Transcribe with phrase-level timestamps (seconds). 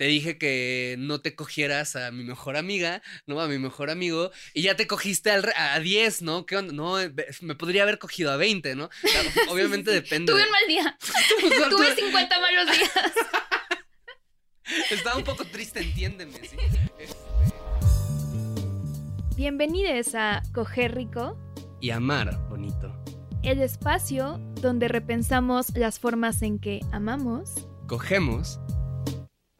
[0.00, 3.38] te dije que no te cogieras a mi mejor amiga, ¿no?
[3.38, 6.46] A mi mejor amigo, y ya te cogiste al a 10, ¿no?
[6.46, 6.72] ¿Qué onda?
[6.72, 6.94] No,
[7.42, 8.88] me podría haber cogido a 20, ¿no?
[9.50, 10.32] obviamente depende.
[10.32, 10.98] Tuve un mal día.
[11.68, 12.90] Tuve 50 malos días.
[14.90, 16.56] Estaba un poco triste, entiéndeme, ¿sí?
[16.98, 17.14] Este
[19.36, 21.38] Bienvenidos a Coger Rico
[21.82, 22.90] y Amar Bonito.
[23.42, 28.60] El espacio donde repensamos las formas en que amamos, cogemos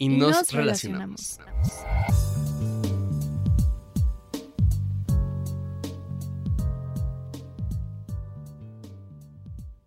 [0.00, 1.38] y, nos, relacionamos.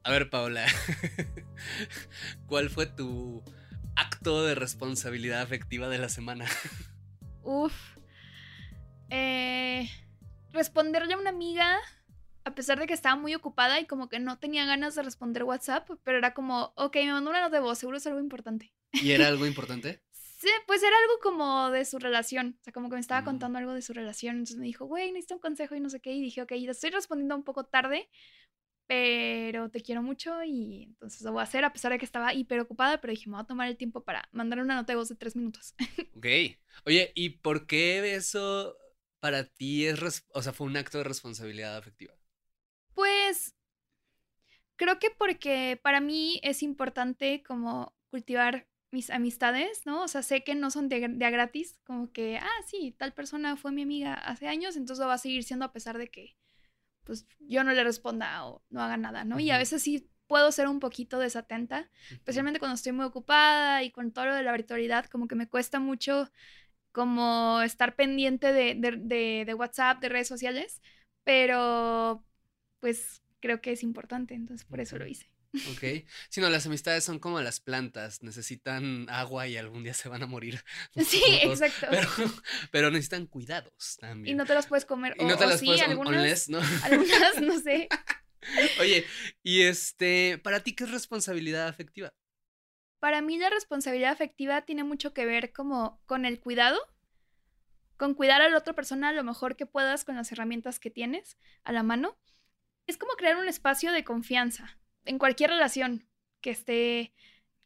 [0.03, 0.67] A ver, Paola,
[2.45, 3.43] ¿cuál fue tu
[3.95, 6.45] acto de responsabilidad afectiva de la semana?
[7.41, 7.73] Uf.
[9.09, 9.89] Eh,
[10.51, 11.79] responderle a una amiga,
[12.43, 15.43] a pesar de que estaba muy ocupada y como que no tenía ganas de responder
[15.43, 18.71] WhatsApp, pero era como, ok, me mandó una nota de voz, seguro es algo importante.
[18.93, 20.01] ¿Y era algo importante?
[20.43, 22.57] sí, pues era algo como de su relación.
[22.59, 23.25] O sea, como que me estaba mm.
[23.25, 24.35] contando algo de su relación.
[24.35, 26.11] Entonces me dijo, güey, necesito un consejo y no sé qué.
[26.11, 28.09] Y dije, ok, te estoy respondiendo un poco tarde,
[28.87, 32.33] pero te quiero mucho y entonces lo voy a hacer a pesar de que estaba
[32.33, 34.97] hiper ocupada, pero dije, me voy a tomar el tiempo para mandar una nota de
[34.97, 35.73] voz de tres minutos.
[36.17, 36.27] Ok.
[36.85, 38.77] Oye, ¿y por qué eso
[39.19, 42.13] para ti es, o sea, fue un acto de responsabilidad afectiva?
[42.93, 43.55] Pues
[44.75, 50.03] creo que porque para mí es importante como cultivar mis amistades, ¿no?
[50.03, 53.13] O sea, sé que no son de, de, a gratis, como que, ah, sí, tal
[53.13, 56.09] persona fue mi amiga hace años, entonces lo va a seguir siendo a pesar de
[56.09, 56.37] que,
[57.03, 59.39] pues, yo no le responda o no haga nada, ¿no?
[59.39, 63.91] Y a veces sí puedo ser un poquito desatenta, especialmente cuando estoy muy ocupada y
[63.91, 66.31] con todo lo de la virtualidad, como que me cuesta mucho
[66.91, 70.81] como estar pendiente de, de, de WhatsApp, de redes sociales,
[71.23, 72.23] pero
[72.79, 75.32] pues creo que es importante, entonces por eso lo hice.
[75.53, 76.07] Ok.
[76.29, 80.23] Si no, las amistades son como las plantas, necesitan agua y algún día se van
[80.23, 80.63] a morir.
[81.05, 81.87] Sí, exacto.
[82.71, 84.35] Pero, necesitan cuidados también.
[84.35, 85.15] Y no te las puedes comer.
[85.19, 86.59] Y no te las puedes algunas, ¿no?
[86.83, 87.87] Algunas, no sé.
[88.79, 89.05] Oye,
[89.43, 92.13] y este, ¿para ti qué es responsabilidad afectiva?
[92.99, 96.79] Para mí la responsabilidad afectiva tiene mucho que ver como con el cuidado,
[97.95, 101.37] con cuidar a la otra persona lo mejor que puedas con las herramientas que tienes
[101.63, 102.17] a la mano.
[102.87, 106.07] Es como crear un espacio de confianza en cualquier relación
[106.41, 107.13] que esté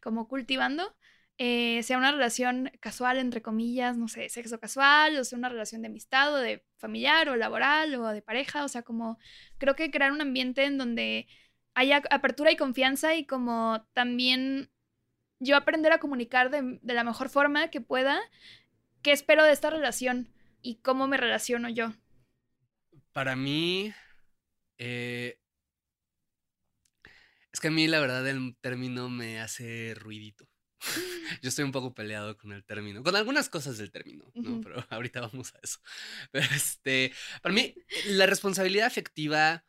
[0.00, 0.94] como cultivando,
[1.40, 5.82] eh, sea una relación casual, entre comillas, no sé, sexo casual, o sea una relación
[5.82, 9.18] de amistad, o de familiar, o laboral, o de pareja, o sea, como
[9.58, 11.28] creo que crear un ambiente en donde
[11.74, 14.70] haya apertura y confianza y como también
[15.38, 18.18] yo aprender a comunicar de, la mejor forma que pueda
[19.02, 20.28] qué espero de esta relación
[20.60, 21.92] y cómo me relaciono yo.
[23.12, 23.92] Para mí,
[24.78, 25.38] eh,
[27.58, 30.48] es que a mí la verdad el término me hace ruidito.
[31.42, 34.60] Yo estoy un poco peleado con el término, con algunas cosas del término, ¿no?
[34.60, 35.80] Pero ahorita vamos a eso.
[36.30, 37.12] Pero este,
[37.42, 37.74] para mí,
[38.06, 39.64] la responsabilidad afectiva,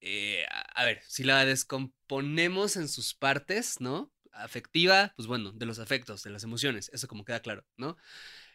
[0.00, 4.12] eh, a ver, si la descomponemos en sus partes, ¿no?
[4.32, 7.96] Afectiva, pues bueno, de los afectos, de las emociones, eso como queda claro, ¿no?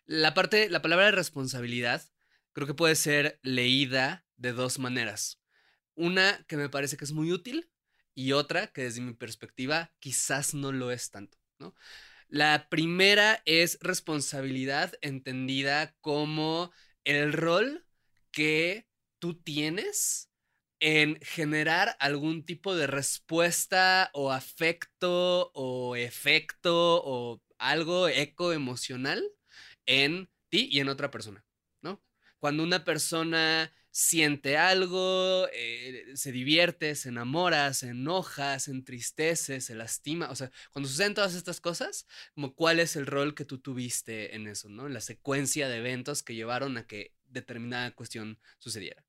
[0.03, 2.03] La parte, la palabra responsabilidad,
[2.51, 5.39] creo que puede ser leída de dos maneras.
[5.95, 7.69] Una que me parece que es muy útil,
[8.15, 11.75] y otra que desde mi perspectiva quizás no lo es tanto, ¿no?
[12.27, 16.71] La primera es responsabilidad entendida como
[17.04, 17.86] el rol
[18.31, 18.88] que
[19.19, 20.30] tú tienes
[20.80, 29.24] en generar algún tipo de respuesta o afecto o efecto o algo eco emocional
[29.86, 31.45] en ti y en otra persona,
[31.81, 32.01] ¿no?
[32.39, 39.75] Cuando una persona siente algo, eh, se divierte, se enamora, se enoja, se entristece, se
[39.75, 40.31] lastima.
[40.31, 44.36] O sea, cuando suceden todas estas cosas, como cuál es el rol que tú tuviste
[44.36, 44.88] en eso, ¿no?
[44.88, 49.06] En la secuencia de eventos que llevaron a que determinada cuestión sucediera.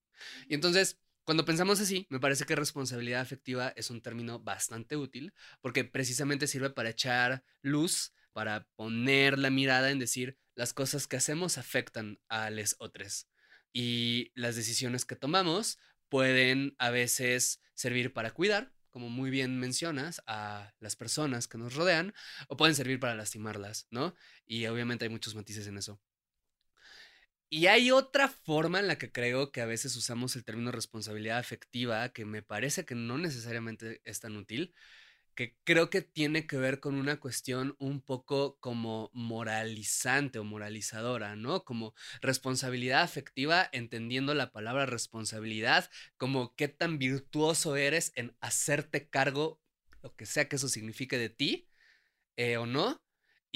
[0.48, 5.32] Y entonces, cuando pensamos así, me parece que responsabilidad afectiva es un término bastante útil
[5.62, 11.16] porque precisamente sirve para echar luz, para poner la mirada en decir las cosas que
[11.16, 13.28] hacemos afectan a los otros
[13.74, 15.78] y las decisiones que tomamos
[16.08, 21.74] pueden a veces servir para cuidar, como muy bien mencionas, a las personas que nos
[21.74, 22.14] rodean,
[22.48, 24.14] o pueden servir para lastimarlas, ¿no?
[24.46, 26.00] Y obviamente hay muchos matices en eso.
[27.50, 31.38] Y hay otra forma en la que creo que a veces usamos el término responsabilidad
[31.38, 34.72] afectiva que me parece que no necesariamente es tan útil,
[35.34, 41.36] que creo que tiene que ver con una cuestión un poco como moralizante o moralizadora,
[41.36, 41.64] ¿no?
[41.64, 49.60] Como responsabilidad afectiva, entendiendo la palabra responsabilidad como qué tan virtuoso eres en hacerte cargo,
[50.02, 51.68] lo que sea que eso signifique de ti,
[52.36, 53.03] eh, o no,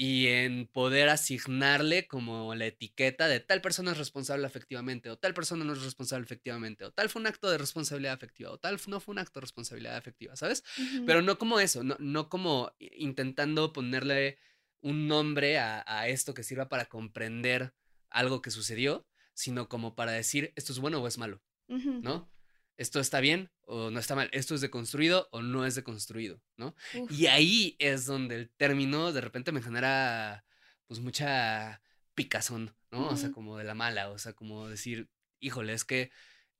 [0.01, 5.33] y en poder asignarle como la etiqueta de tal persona es responsable efectivamente o tal
[5.33, 8.79] persona no es responsable efectivamente o tal fue un acto de responsabilidad afectiva o tal
[8.87, 10.63] no fue un acto de responsabilidad afectiva, ¿sabes?
[11.05, 14.37] Pero no como eso, no, no como intentando ponerle
[14.79, 17.73] un nombre a, a, esto que sirva para comprender
[18.09, 22.31] algo que sucedió, sino como para decir esto es bueno o es malo, ¿no?
[22.79, 26.75] Esto está bien o no está mal, esto es deconstruido o no es deconstruido, ¿no?
[27.09, 30.45] Y ahí es donde el término de repente me genera
[30.87, 31.81] pues mucha
[32.15, 33.09] picazón, ¿no?
[33.09, 35.09] O sea, como de la mala, o sea, como decir,
[35.41, 36.09] híjole, es que,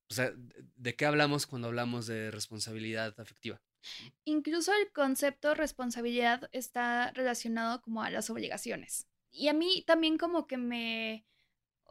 [0.09, 0.33] o sea,
[0.75, 3.61] ¿de qué hablamos cuando hablamos de responsabilidad afectiva?
[4.25, 9.07] Incluso el concepto responsabilidad está relacionado como a las obligaciones.
[9.31, 11.25] Y a mí también como que me,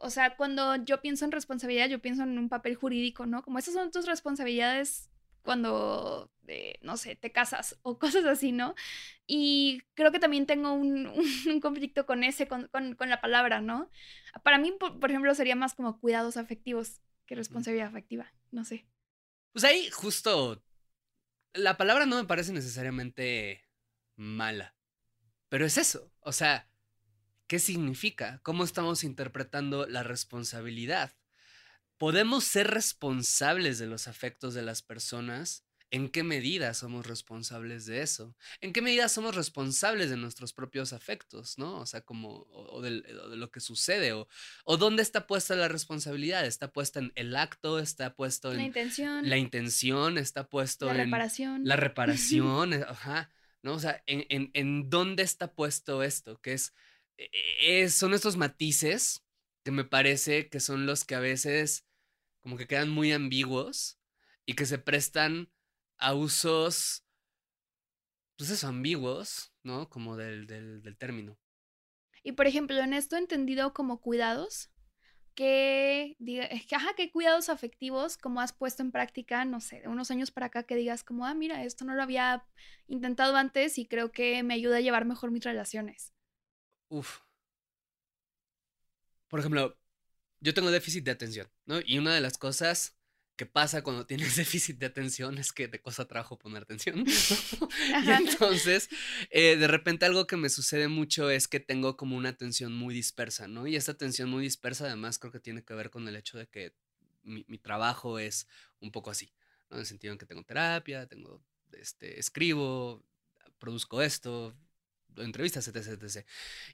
[0.01, 3.43] o sea, cuando yo pienso en responsabilidad, yo pienso en un papel jurídico, ¿no?
[3.43, 5.09] Como esas son tus responsabilidades
[5.41, 8.75] cuando, eh, no sé, te casas o cosas así, ¿no?
[9.27, 11.07] Y creo que también tengo un,
[11.47, 13.89] un, conflicto con ese, con, con, con, la palabra, ¿no?
[14.43, 18.87] Para mí, por, por, ejemplo, sería más como cuidados afectivos que responsabilidad afectiva, no sé.
[19.51, 20.63] Pues ahí justo,
[21.53, 23.65] la palabra no me parece necesariamente
[24.15, 24.75] mala,
[25.49, 26.68] pero es eso, o sea,
[27.49, 28.39] ¿Qué significa?
[28.43, 31.17] ¿Cómo estamos interpretando la responsabilidad?
[31.97, 35.65] ¿Podemos ser responsables de los afectos de las personas?
[35.89, 38.35] ¿En qué medida somos responsables de eso?
[38.61, 41.79] ¿En qué medida somos responsables de nuestros propios afectos, no?
[41.79, 44.27] O sea, como, o, de, o de, lo que sucede, o,
[44.63, 46.45] o, dónde está puesta la responsabilidad.
[46.45, 47.79] ¿Está puesta en el acto?
[47.79, 48.57] ¿Está puesto en...
[48.57, 49.27] La intención.
[49.27, 50.97] La intención, está puesto la en...
[51.05, 51.61] reparación.
[51.65, 53.31] La reparación, ajá,
[53.63, 53.73] ¿no?
[53.73, 56.75] O sea, en, en, en dónde está puesto esto, que es
[57.19, 59.25] eh, son estos matices
[59.63, 61.85] que me parece que son los que a veces
[62.39, 63.99] como que quedan muy ambiguos
[64.45, 65.51] y que se prestan
[65.97, 67.05] a usos,
[68.37, 69.89] pues eso, ambiguos, ¿no?
[69.89, 71.37] Como del, del, término.
[72.23, 74.71] Y por ejemplo, en esto entendido como cuidados,
[75.35, 79.81] que diga, es que, ajá, qué cuidados afectivos, como has puesto en práctica, no sé,
[79.81, 82.45] de unos años para acá que digas como, ah, mira, esto no lo había
[82.87, 86.13] intentado antes y creo que me ayuda a llevar mejor mis relaciones.
[86.89, 87.19] Uf.
[89.27, 89.77] Por ejemplo,
[90.41, 91.79] yo tengo déficit de atención, ¿no?
[91.85, 92.95] Y una de las cosas
[93.35, 97.05] que pasa cuando tienes déficit de atención es que te cuesta trabajo poner atención.
[98.05, 98.89] y entonces,
[99.29, 102.93] eh, de repente algo que me sucede mucho es que tengo como una atención muy
[102.93, 103.67] dispersa, ¿no?
[103.67, 106.47] Y esa atención muy dispersa además creo que tiene que ver con el hecho de
[106.47, 106.73] que
[107.23, 108.47] mi, mi trabajo es
[108.79, 109.31] un poco así,
[109.69, 109.77] ¿no?
[109.77, 111.43] En el sentido en que tengo terapia, tengo,
[111.73, 113.05] este, escribo,
[113.59, 114.55] produzco esto,
[115.17, 116.25] entrevistas, etc, etc.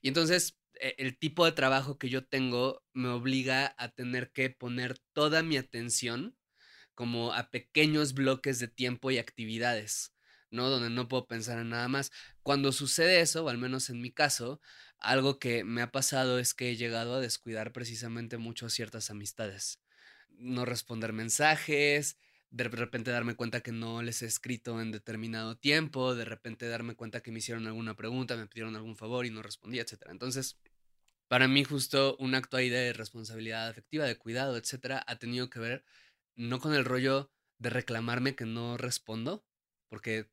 [0.02, 4.50] Y entonces e, el tipo de trabajo que yo tengo me obliga a tener que
[4.50, 6.38] poner toda mi atención
[6.96, 10.14] como a pequeños bloques de tiempo y actividades,
[10.50, 10.70] ¿no?
[10.70, 12.12] Donde no puedo pensar en nada más.
[12.42, 14.62] Cuando sucede eso, o al menos en mi caso,
[14.98, 19.82] algo que me ha pasado es que he llegado a descuidar precisamente mucho ciertas amistades.
[20.30, 22.18] No responder mensajes,
[22.56, 26.96] de repente darme cuenta que no les he escrito en determinado tiempo, de repente darme
[26.96, 30.04] cuenta que me hicieron alguna pregunta, me pidieron algún favor y no respondí, etc.
[30.10, 30.58] Entonces,
[31.28, 35.60] para mí justo un acto ahí de responsabilidad afectiva, de cuidado, etc., ha tenido que
[35.60, 35.84] ver
[36.36, 39.46] no con el rollo de reclamarme que no respondo,
[39.90, 40.30] porque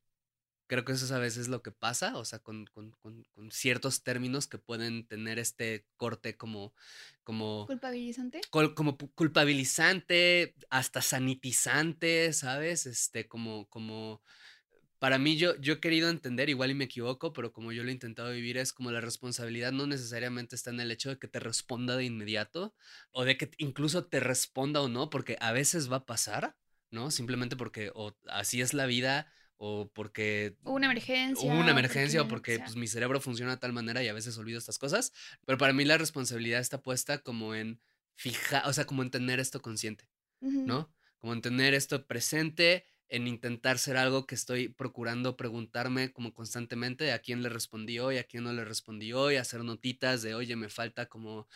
[0.73, 3.51] creo que eso es a veces lo que pasa, o sea, con, con, con, con
[3.51, 6.73] ciertos términos que pueden tener este corte como...
[7.25, 8.41] como ¿Culpabilizante?
[8.51, 12.87] como culpabilizante, hasta sanitizante, ¿sabes?
[12.87, 14.23] Este, como, como,
[14.99, 17.91] para mí yo, yo he querido entender, igual y me equivoco, pero como yo lo
[17.91, 21.29] he intentado vivir, es como la responsabilidad no necesariamente está en el hecho de que
[21.29, 22.75] te responda de inmediato
[23.11, 26.57] o de que incluso te responda o no, porque a veces va a pasar,
[26.91, 27.11] ¿no?
[27.11, 29.31] Simplemente porque o así es la vida
[29.65, 30.57] o porque...
[30.65, 31.49] Hubo una emergencia.
[31.49, 34.37] Hubo una emergencia o porque, pues, mi cerebro funciona de tal manera y a veces
[34.37, 35.13] olvido estas cosas.
[35.45, 37.81] Pero para mí la responsabilidad está puesta como en
[38.17, 40.09] fijar, o sea, como en tener esto consciente,
[40.41, 40.93] ¿no?
[41.19, 47.13] Como en tener esto presente, en intentar ser algo que estoy procurando preguntarme como constantemente
[47.13, 50.57] a quién le respondí hoy, a quién no le respondí hoy, hacer notitas de, oye,
[50.57, 51.47] me falta como,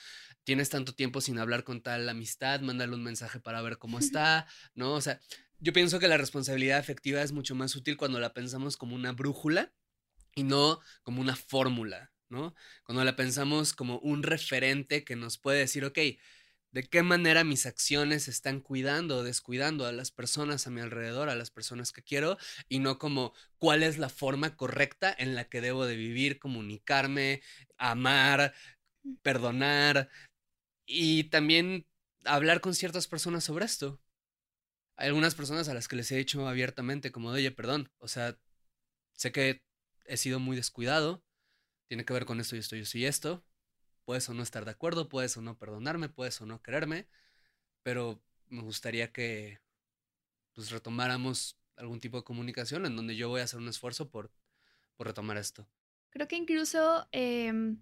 [0.44, 4.46] tienes tanto tiempo sin hablar con tal amistad, mándale un mensaje para ver cómo está,
[4.74, 4.92] ¿no?
[4.92, 5.18] O sea,
[5.58, 9.12] yo pienso que la responsabilidad afectiva es mucho más útil cuando la pensamos como una
[9.12, 9.72] brújula
[10.34, 12.54] y no como una fórmula, ¿no?
[12.84, 15.98] Cuando la pensamos como un referente que nos puede decir, ok,
[16.72, 21.30] ¿de qué manera mis acciones están cuidando o descuidando a las personas a mi alrededor,
[21.30, 22.36] a las personas que quiero,
[22.68, 27.42] y no como cuál es la forma correcta en la que debo de vivir, comunicarme,
[27.78, 28.54] amar,
[29.04, 29.14] mm.
[29.22, 30.10] perdonar
[30.86, 31.86] y también
[32.24, 34.00] hablar con ciertas personas sobre esto?
[34.96, 38.08] Hay algunas personas a las que les he dicho abiertamente como de, oye, perdón, o
[38.08, 38.38] sea,
[39.12, 39.62] sé que
[40.06, 41.22] he sido muy descuidado,
[41.86, 43.44] tiene que ver con esto y esto y esto y esto,
[44.04, 47.06] puedes o no estar de acuerdo, puedes o no perdonarme, puedes o no quererme,
[47.82, 49.60] pero me gustaría que
[50.54, 54.30] pues retomáramos algún tipo de comunicación en donde yo voy a hacer un esfuerzo por,
[54.96, 55.68] por retomar esto.
[56.10, 57.78] Creo que incluso em,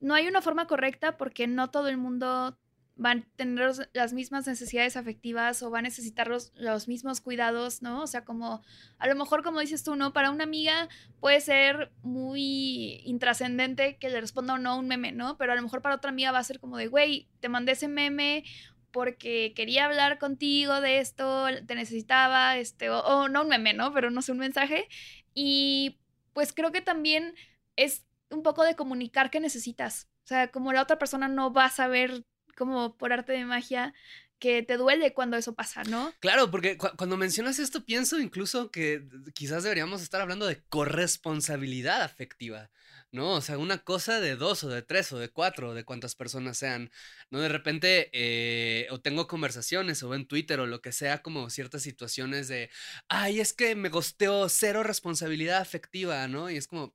[0.00, 2.56] no hay una forma correcta porque no todo el mundo
[2.96, 7.82] van a tener las mismas necesidades afectivas o va a necesitar los, los, mismos cuidados,
[7.82, 8.02] ¿no?
[8.02, 8.62] O sea, como
[8.98, 10.14] a lo mejor, como dices tú, ¿no?
[10.14, 10.88] Para una amiga
[11.20, 15.36] puede ser muy intrascendente que le responda o no un meme, ¿no?
[15.36, 17.72] Pero a lo mejor para otra amiga va a ser como de, güey, te mandé
[17.72, 18.44] ese meme
[18.92, 23.92] porque quería hablar contigo de esto, te necesitaba, este, o, o no un meme, ¿no?
[23.92, 24.88] Pero no sé, un mensaje.
[25.34, 25.98] Y
[26.32, 27.34] pues creo que también
[27.76, 30.08] es un poco de comunicar qué necesitas.
[30.24, 32.24] O sea, como la otra persona no va a saber
[32.56, 33.94] como por arte de magia
[34.38, 36.12] que te duele cuando eso pasa, ¿no?
[36.20, 42.70] Claro, porque cuando mencionas esto pienso incluso que quizás deberíamos estar hablando de corresponsabilidad afectiva,
[43.12, 43.32] ¿no?
[43.32, 46.58] O sea, una cosa de dos o de tres o de cuatro de cuántas personas
[46.58, 46.90] sean,
[47.30, 47.40] ¿no?
[47.40, 51.82] De repente, eh, o tengo conversaciones o en Twitter o lo que sea, como ciertas
[51.82, 52.70] situaciones de,
[53.08, 56.50] ay, es que me gosteó cero responsabilidad afectiva, ¿no?
[56.50, 56.94] Y es como,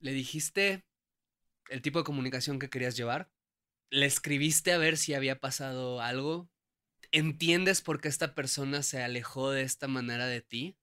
[0.00, 0.84] le dijiste
[1.70, 3.30] el tipo de comunicación que querías llevar,
[3.90, 6.50] le escribiste a ver si había pasado algo,
[7.12, 10.76] entiendes por qué esta persona se alejó de esta manera de ti,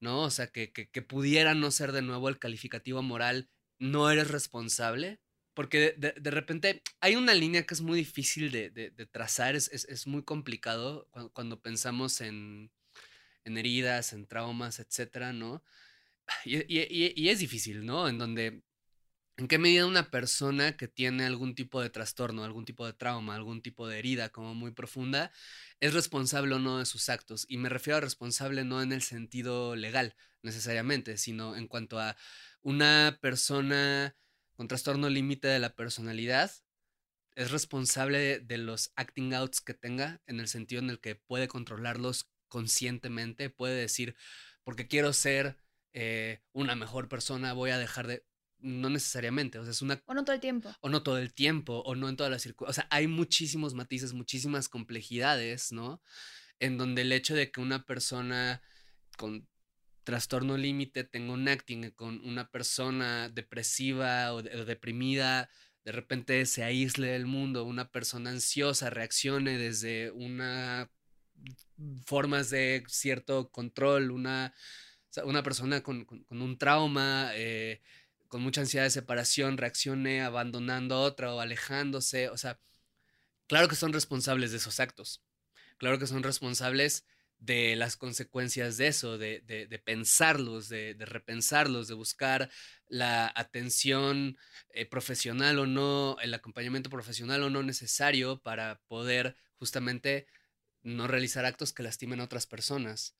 [0.00, 0.22] ¿no?
[0.22, 5.20] O sea, que, que, pudiera no ser de nuevo el calificativo moral, no eres responsable.
[5.54, 10.22] Porque de, repente hay una línea que es muy difícil de, trazar, es, es, muy
[10.22, 12.70] complicado cuando, pensamos en,
[13.44, 15.64] en, heridas, en traumas, etcétera, ¿no?
[16.44, 18.06] Y, y, y, es difícil, ¿no?
[18.06, 18.62] En donde
[19.38, 23.34] ¿En qué medida una persona que tiene algún tipo de trastorno, algún tipo de trauma,
[23.34, 25.30] algún tipo de herida como muy profunda,
[25.78, 27.44] es responsable o no de sus actos?
[27.46, 32.16] Y me refiero a responsable no en el sentido legal necesariamente, sino en cuanto a
[32.62, 34.16] una persona
[34.54, 36.50] con trastorno límite de la personalidad,
[37.34, 41.46] es responsable de los acting outs que tenga, en el sentido en el que puede
[41.46, 44.16] controlarlos conscientemente, puede decir,
[44.64, 45.58] porque quiero ser
[45.92, 48.24] eh, una mejor persona, voy a dejar de
[48.66, 50.02] no necesariamente, o sea, es una...
[50.06, 50.74] O no todo el tiempo.
[50.80, 52.86] O no todo el tiempo, o no en todas las circunstancias.
[52.86, 56.02] O sea, hay muchísimos matices, muchísimas complejidades, ¿no?
[56.58, 58.62] En donde el hecho de que una persona
[59.16, 59.46] con
[60.04, 65.50] trastorno límite tenga un acting con una persona depresiva o, deprimida,
[65.84, 70.90] de repente se aísle del mundo, una persona ansiosa reaccione desde una
[72.04, 74.54] formas de cierto control, una,
[75.24, 77.82] una persona con, un trauma, eh,
[78.28, 82.28] con mucha ansiedad de separación reaccione abandonando a otra o alejándose.
[82.30, 82.60] O sea,
[83.46, 85.22] claro que son responsables de esos actos.
[85.78, 87.06] Claro que son responsables
[87.38, 92.50] de las consecuencias de eso, de, pensarlos, de, repensarlos, de buscar
[92.88, 94.38] la atención
[94.70, 100.26] eh, profesional o no, el acompañamiento profesional o no necesario para poder justamente
[100.82, 103.16] no realizar actos que lastimen a otras personas.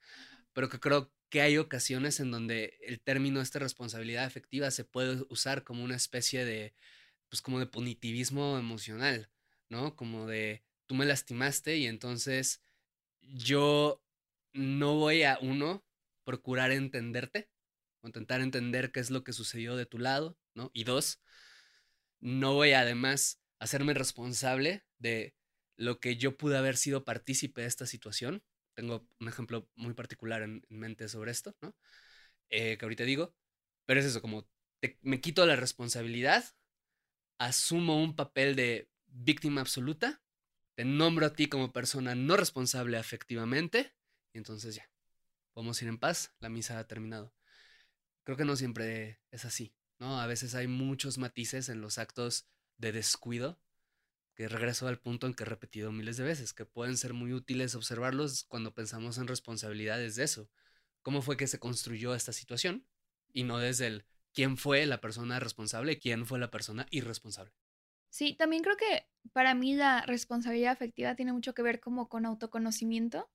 [0.52, 5.25] Pero que creo que hay ocasiones en donde el término esta responsabilidad afectiva se puede
[5.28, 6.75] usar como una especie de,
[7.28, 9.30] pues como de punitivismo emocional,
[9.68, 9.97] ¿no?
[9.97, 12.62] Como de, tú me lastimaste y entonces
[13.21, 14.02] yo
[14.52, 15.85] no voy a, uno,
[16.25, 17.50] procurar entenderte,
[18.02, 20.71] intentar entender qué es lo que sucedió de tu lado, ¿no?
[20.73, 21.21] Y dos,
[22.21, 25.35] no voy a, además hacerme responsable de
[25.76, 28.42] lo que yo pude haber sido partícipe de esta situación.
[28.76, 31.75] Tengo un ejemplo muy particular en, mente sobre esto, ¿no?
[32.50, 33.35] Eh, que ahorita digo,
[33.87, 34.49] pero es eso, como
[35.02, 36.45] me quito la responsabilidad,
[37.38, 40.23] asumo un papel de víctima absoluta,
[40.76, 43.95] te nombro a ti como persona no responsable afectivamente,
[44.33, 44.88] y entonces ya,
[45.54, 47.35] podemos ir en paz, la misa ha terminado.
[48.25, 50.21] Creo que no siempre es así, ¿no?
[50.21, 53.59] A veces hay muchos matices en los actos de descuido,
[54.36, 57.32] que regreso al punto en que he repetido miles de veces, que pueden ser muy
[57.32, 60.50] útiles observarlos cuando pensamos en responsabilidades de eso.
[61.02, 62.86] ¿Cómo fue que se construyó esta situación?
[63.32, 67.52] Y no desde el quién fue la persona responsable y quién fue la persona irresponsable.
[68.10, 72.26] Sí, también creo que para mí la responsabilidad afectiva tiene mucho que ver como con
[72.26, 73.30] autoconocimiento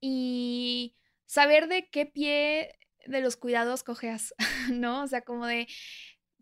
[0.00, 4.34] y saber de qué pie de los cuidados cojeas,
[4.72, 5.02] ¿no?
[5.02, 5.68] O sea, como de,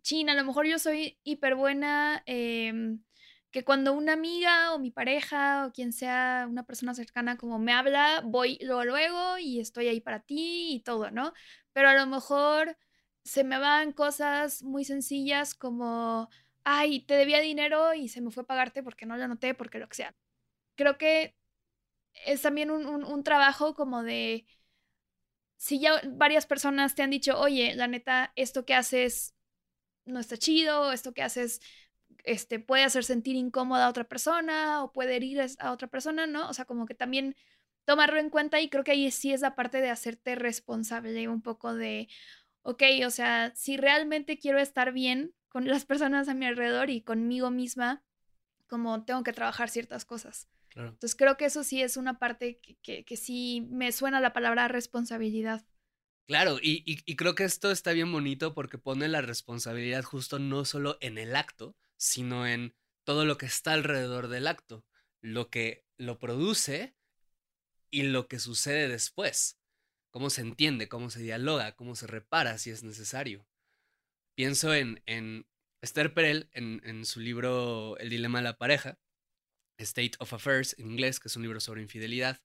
[0.02, 3.02] China, a lo mejor yo soy hiper buena, em,
[3.52, 7.72] que cuando una amiga o mi pareja o quien sea, una persona cercana como me
[7.72, 11.32] habla, voy luego, luego y estoy ahí para ti y todo, ¿no?
[11.72, 12.78] Pero a lo mejor
[13.24, 16.30] se me van cosas muy sencillas como,
[16.64, 19.78] ay, te debía dinero y se me fue a pagarte porque no lo anoté, porque
[19.78, 20.16] lo que sea.
[20.76, 21.36] Creo que
[22.26, 24.46] es también un, un trabajo como de,
[25.56, 29.34] si ya varias personas te han dicho, oye, la neta, esto que haces
[30.04, 31.60] no está chido, esto que haces
[32.24, 36.48] este, puede hacer sentir incómoda a otra persona o puede herir a otra persona, ¿no?
[36.48, 37.34] O sea, como que también
[37.84, 41.42] tomarlo en cuenta y creo que ahí sí es la parte de hacerte responsable un
[41.42, 42.08] poco de,
[42.62, 47.02] ok, o sea, si realmente quiero estar bien con las personas a mi alrededor y
[47.02, 48.02] conmigo misma,
[48.66, 50.48] como tengo que trabajar ciertas cosas.
[50.74, 54.68] Entonces creo que eso sí es una parte que, que, sí me suena la palabra
[54.68, 55.66] responsabilidad.
[56.26, 60.64] Claro, y, y, creo que esto está bien bonito porque pone la responsabilidad justo no
[60.64, 64.84] solo en el acto, sino en todo lo que está alrededor del acto,
[65.20, 66.96] lo que lo produce
[67.90, 69.60] y lo que sucede después,
[70.10, 73.46] cómo se entiende, cómo se dialoga, cómo se repara si es necesario.
[74.34, 75.46] Pienso en, en
[75.80, 78.98] Esther Perel, en, en su libro El dilema de la pareja,
[79.78, 82.42] State of Affairs en inglés, que es un libro sobre infidelidad,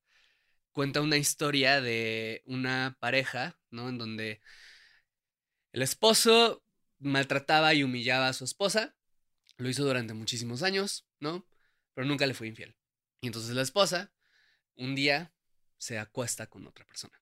[0.71, 3.89] cuenta una historia de una pareja, ¿no?
[3.89, 4.39] En donde
[5.71, 6.63] el esposo
[6.99, 8.96] maltrataba y humillaba a su esposa
[9.57, 11.45] lo hizo durante muchísimos años, ¿no?
[11.93, 12.75] Pero nunca le fue infiel.
[13.21, 14.11] Y entonces la esposa
[14.75, 15.33] un día
[15.77, 17.19] se acuesta con otra persona.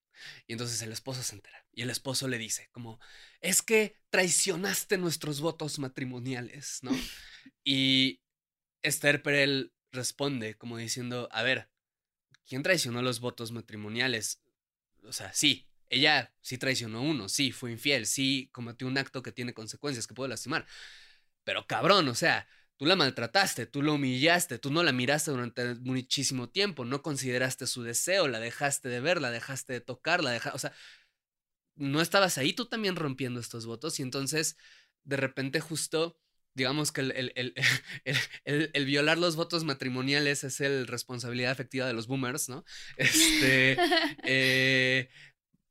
[0.48, 1.66] Y entonces el esposo se entera.
[1.74, 3.00] Y el esposo le dice, como,
[3.42, 6.92] es que traicionaste nuestros votos matrimoniales, ¿no?
[7.64, 8.22] y
[8.82, 11.70] Esther Perel responde como diciendo, a ver,
[12.48, 14.42] ¿quién traicionó los votos matrimoniales?
[15.04, 19.32] O sea, sí, ella sí traicionó uno, sí, fue infiel, sí cometió un acto que
[19.32, 20.66] tiene consecuencias, que puede lastimar.
[21.46, 25.76] Pero cabrón, o sea, tú la maltrataste, tú la humillaste, tú no la miraste durante
[25.76, 30.32] muchísimo tiempo, no consideraste su deseo, la dejaste de ver, la dejaste de tocar, la
[30.32, 30.74] dejaste, o sea,
[31.78, 34.58] no estabas ahí tú también rompiendo estos votos y entonces
[35.04, 36.20] de repente justo
[36.56, 37.54] digamos que el, el, el,
[38.74, 42.64] el, violar los votos matrimoniales es el responsabilidad afectiva de los boomers, ¿no?
[42.98, 43.78] Este,
[44.24, 45.10] eh,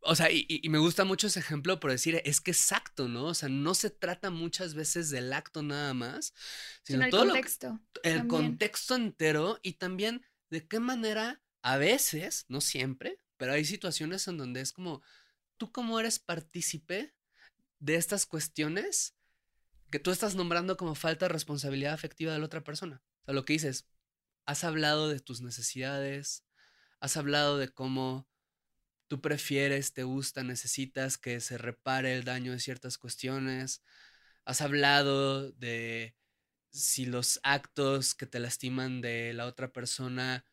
[0.05, 3.27] o sea, y, me gusta mucho ese ejemplo por decir, es que exacto, ¿no?
[3.27, 6.35] O sea, no se trata muchas veces del acto nada más,
[6.83, 7.81] sino, el todo contexto.
[8.03, 14.29] el contexto entero y también de qué manera, a veces, no siempre, pero hay situaciones
[14.29, 15.03] en donde es como,
[15.57, 17.15] tú como eres partícipe
[17.79, 19.15] de estas cuestiones
[19.91, 23.03] que tú estás nombrando como falta de responsabilidad afectiva de la otra persona.
[23.23, 23.89] O sea, lo que dices,
[24.45, 26.45] has hablado de tus necesidades,
[27.01, 28.29] has hablado de cómo
[29.15, 33.81] tú prefieres, te gusta, necesitas que se repare el daño de ciertas cuestiones.
[34.45, 36.17] Has hablado de
[36.71, 40.45] si los actos que te lastiman de la otra persona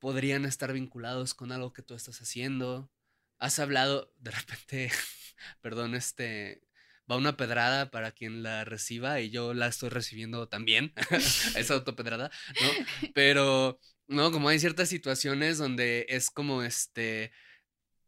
[0.00, 2.90] podrían estar vinculados con algo que tú estás haciendo.
[3.38, 4.90] Has hablado, de repente,
[5.60, 6.60] perdón, este,
[7.08, 10.92] va una pedrada para quien la reciba y yo la estoy recibiendo también,
[11.56, 12.68] esa autopedrada, ¿no?
[13.14, 17.30] Pero, no, como hay ciertas situaciones donde es como este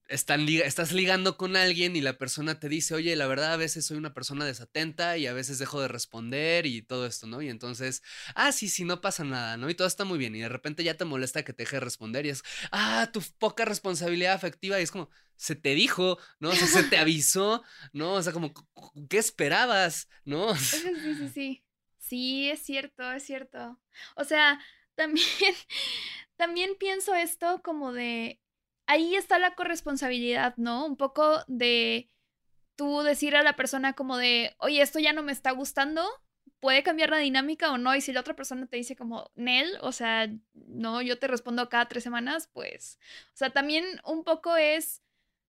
[0.08, 3.96] estás ligando con alguien y la persona te dice, oye, la verdad a veces soy
[3.96, 7.40] una persona desatenta y a veces dejo de responder y todo esto, ¿no?
[7.40, 8.02] Y entonces,
[8.34, 9.70] ah, sí, sí, no pasa nada, ¿no?
[9.70, 11.80] Y todo está muy bien y de repente ya te molesta que te deje de
[11.80, 16.50] responder y es, ah, tu poca responsabilidad afectiva y es como, se te dijo, ¿no?
[16.50, 17.62] O sea, se te avisó,
[17.92, 18.14] ¿no?
[18.14, 18.52] O sea, como,
[19.08, 20.54] ¿qué esperabas, ¿no?
[20.56, 21.64] Sí, sí, sí.
[21.98, 23.80] Sí, es cierto, es cierto.
[24.14, 24.60] O sea,
[24.94, 25.26] también,
[26.36, 28.40] también pienso esto como de
[28.87, 30.87] ahí está la corresponsabilidad, ¿no?
[30.87, 32.11] Un poco de
[32.77, 36.05] tú decir a la persona como de, oye, esto ya no me está gustando,
[36.61, 37.94] puede cambiar la dinámica o no.
[37.94, 41.68] Y si la otra persona te dice como, Nel, o sea, no, yo te respondo
[41.68, 42.99] cada tres semanas, pues,
[43.35, 45.03] o sea, también un poco es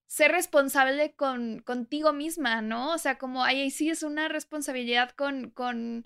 [0.07, 2.93] ser responsable con contigo misma, ¿no?
[2.93, 6.05] O sea, como ahí sí es una responsabilidad con, con,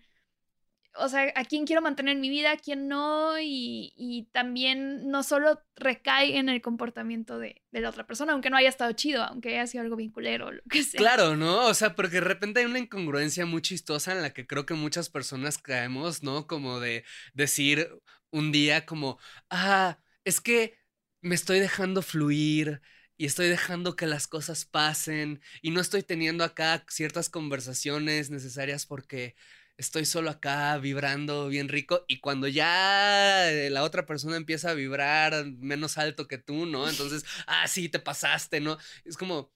[0.96, 5.24] o sea, a quién quiero mantener en mi vida, a quién no, y, también no
[5.24, 9.50] solo recae en el comportamiento de, la otra persona, aunque no haya estado chido, aunque
[9.50, 10.98] haya sido algo vinculero o lo que sea.
[10.98, 11.68] Claro, ¿no?
[11.68, 14.74] O sea, porque de repente hay una incongruencia muy chistosa en la que creo que
[14.74, 16.48] muchas personas caemos, ¿no?
[16.48, 17.90] Como de decir
[18.32, 20.78] un día como, ah, es que
[21.22, 22.82] me estoy dejando fluir,
[23.20, 28.86] y estoy dejando que las cosas pasen y no estoy teniendo acá ciertas conversaciones necesarias
[28.86, 29.36] porque
[29.80, 34.74] estoy solo acá vibrando bien rico y cuando ya eh, la otra persona empieza a
[34.74, 36.88] vibrar menos alto que tú, ¿no?
[36.90, 38.78] Entonces, ah, sí, te pasaste, ¿no?
[39.06, 39.54] Es como,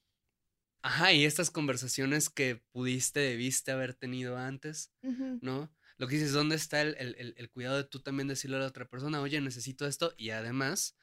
[0.82, 4.94] ajá, y estas conversaciones que pudiste, debiste haber tenido antes,
[5.42, 5.70] ¿no?
[5.98, 6.96] Lo que dices, ¿dónde está el,
[7.38, 10.14] el, cuidado de tú también decirle a la otra persona, oye, necesito esto?
[10.18, 10.98] Y además,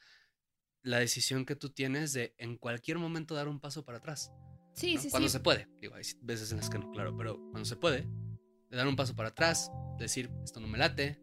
[0.83, 4.33] la decisión que tú tienes de en cualquier momento dar un paso para atrás.
[4.75, 5.69] Sí, sí, Cuando se puede.
[5.81, 8.07] Digo, hay veces en las que no, claro, pero cuando se puede,
[8.71, 11.19] de dar un paso para atrás, decir, esto no me late.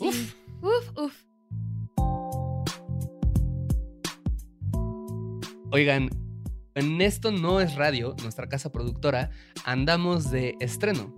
[0.00, 1.24] Uf, uf, uf.
[5.70, 6.08] Oigan,
[6.74, 9.30] en esto no es radio, nuestra casa productora,
[9.64, 11.14] andamos de estreno.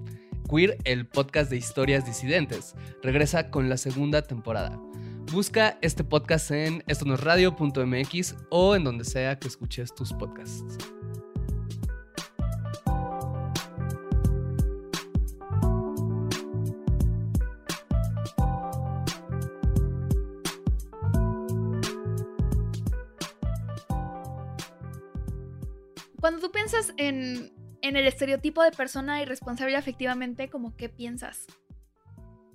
[0.51, 4.81] Queer, el podcast de historias disidentes, regresa con la segunda temporada.
[5.33, 10.77] Busca este podcast en estonosradio.mx o en donde sea que escuches tus podcasts.
[26.51, 31.47] Tú piensas en, el estereotipo de persona irresponsable afectivamente, ¿cómo qué piensas?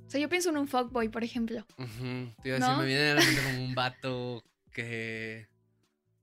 [0.06, 1.66] O sea, yo pienso en un fuckboy, por ejemplo.
[1.78, 2.78] ¿No?
[2.78, 5.48] me viene a la mente como un vato que.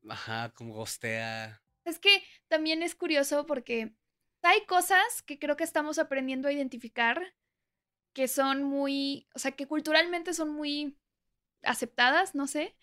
[0.08, 1.62] Ajá, como gostea.
[1.84, 3.94] Es que también es curioso porque
[4.42, 7.34] hay cosas que creo que estamos aprendiendo a identificar
[8.12, 9.26] que son muy.
[9.34, 10.98] O sea, que culturalmente son muy
[11.62, 12.76] aceptadas, no sé.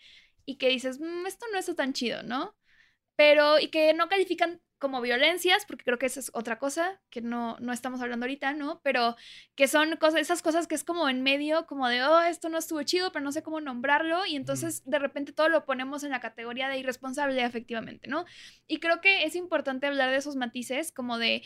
[0.44, 2.56] Y que dices, mm, esto no es tan chido, ¿no?
[3.20, 7.20] pero y que no califican como violencias, porque creo que esa es otra cosa que
[7.20, 8.80] no, no estamos hablando ahorita, ¿no?
[8.82, 9.14] Pero
[9.54, 12.58] que son cosas, esas cosas que es como en medio, como de, oh, esto no
[12.58, 16.10] estuvo chido, pero no sé cómo nombrarlo, y entonces de repente todo lo ponemos en
[16.10, 18.24] la categoría de irresponsable, efectivamente, ¿no?
[18.66, 21.42] Y creo que es importante hablar de esos matices, como de,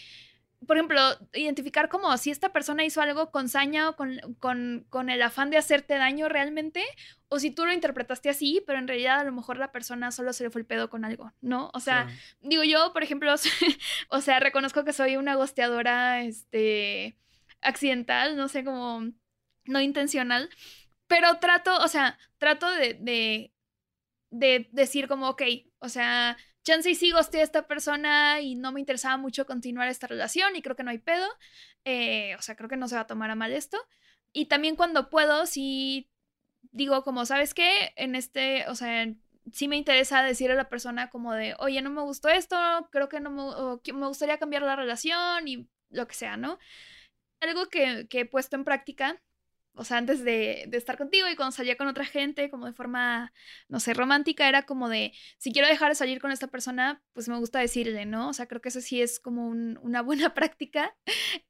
[0.67, 1.01] por ejemplo,
[1.33, 5.51] identificar como si esta persona hizo algo con saña o con, con, con, el afán
[5.51, 6.85] de hacerte daño realmente,
[7.29, 10.33] o si tú lo interpretaste así, pero en realidad a lo mejor la persona solo
[10.33, 11.71] se le fue el pedo con algo, ¿no?
[11.75, 12.09] O sea,
[12.41, 13.35] digo yo, por ejemplo,
[14.09, 17.17] o sea, reconozco que soy una gosteadora, este,
[17.61, 19.11] accidental, no sé, como
[19.65, 20.51] no intencional,
[21.07, 23.53] pero trato, o sea, trato de, de,
[24.31, 25.43] de decir como, ok,
[25.79, 29.89] o sea, chance y sí gosté a esta persona y no me interesaba mucho continuar
[29.89, 31.27] esta relación y creo que no hay pedo.
[31.85, 33.79] Eh, o sea, creo que no se va a tomar a mal esto.
[34.33, 36.11] Y también cuando puedo, sí
[36.73, 37.93] digo como, ¿sabes qué?
[37.97, 39.07] En este, o sea,
[39.53, 42.57] sí me interesa decirle a la persona como de, oye, no me gustó esto,
[42.91, 46.59] creo que no me, me gustaría cambiar la relación y lo que sea, ¿no?
[47.41, 49.23] Algo que, que he puesto en práctica
[49.77, 53.33] o sea, antes de, estar contigo y cuando salía con otra gente, como de forma,
[53.69, 57.29] no sé, romántica, era como de, si quiero dejar de salir con esta persona, pues
[57.29, 58.29] me gusta decirle, ¿no?
[58.29, 60.97] O sea, creo que eso sí es como una buena práctica,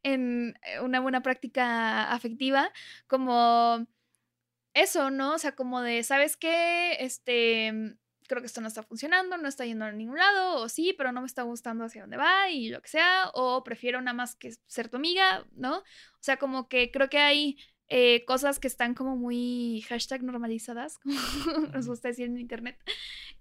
[0.03, 2.73] en eh, una buena práctica afectiva,
[3.07, 3.87] como
[4.75, 5.35] eso, ¿no?
[5.35, 6.97] O sea, como de, ¿sabes qué?
[7.01, 10.95] Este, creo que esto no está funcionando, no está yendo a ningún lado, o sí,
[10.97, 14.15] pero no me está gustando hacia dónde va y lo que sea, o prefiero nada
[14.15, 15.79] más que ser tu amiga, ¿no?
[15.79, 15.83] O
[16.21, 17.59] sea, como que creo que hay
[17.97, 21.15] eh, cosas que están como muy hashtag normalizadas, como
[21.73, 22.77] nos gusta decir en internet,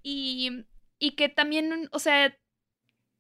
[0.04, 0.68] y,
[1.00, 2.38] y que también, o sea,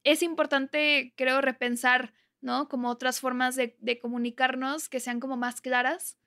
[0.03, 2.69] es importante, creo, repensar, ¿no?
[2.69, 6.19] Como otras formas de, de comunicarnos que sean como más claras,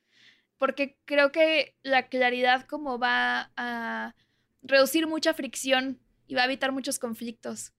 [0.58, 4.16] porque creo que la claridad como va a
[4.60, 7.72] reducir mucha fricción y va a evitar muchos conflictos.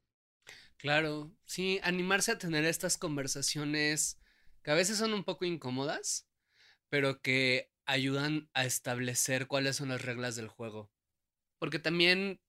[0.77, 4.17] Claro, sí, animarse a tener estas conversaciones
[4.63, 6.26] que a veces son un poco incómodas,
[6.89, 10.91] pero que ayudan a establecer cuáles son las reglas del juego.
[11.59, 12.39] Porque también,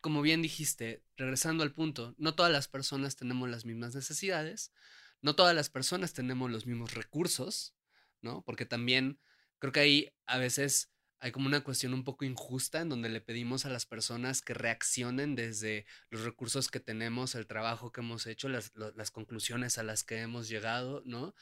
[0.00, 4.72] como bien dijiste, regresando al punto, no todas las personas tenemos las mismas necesidades,
[5.20, 7.74] no todas las personas tenemos los mismos recursos,
[8.22, 8.42] ¿no?
[8.42, 9.20] Porque también
[9.58, 13.20] creo que ahí a veces hay como una cuestión un poco injusta en donde le
[13.20, 18.26] pedimos a las personas que reaccionen desde los recursos que tenemos, el trabajo que hemos
[18.26, 21.34] hecho, las, las conclusiones a las que hemos llegado, ¿no?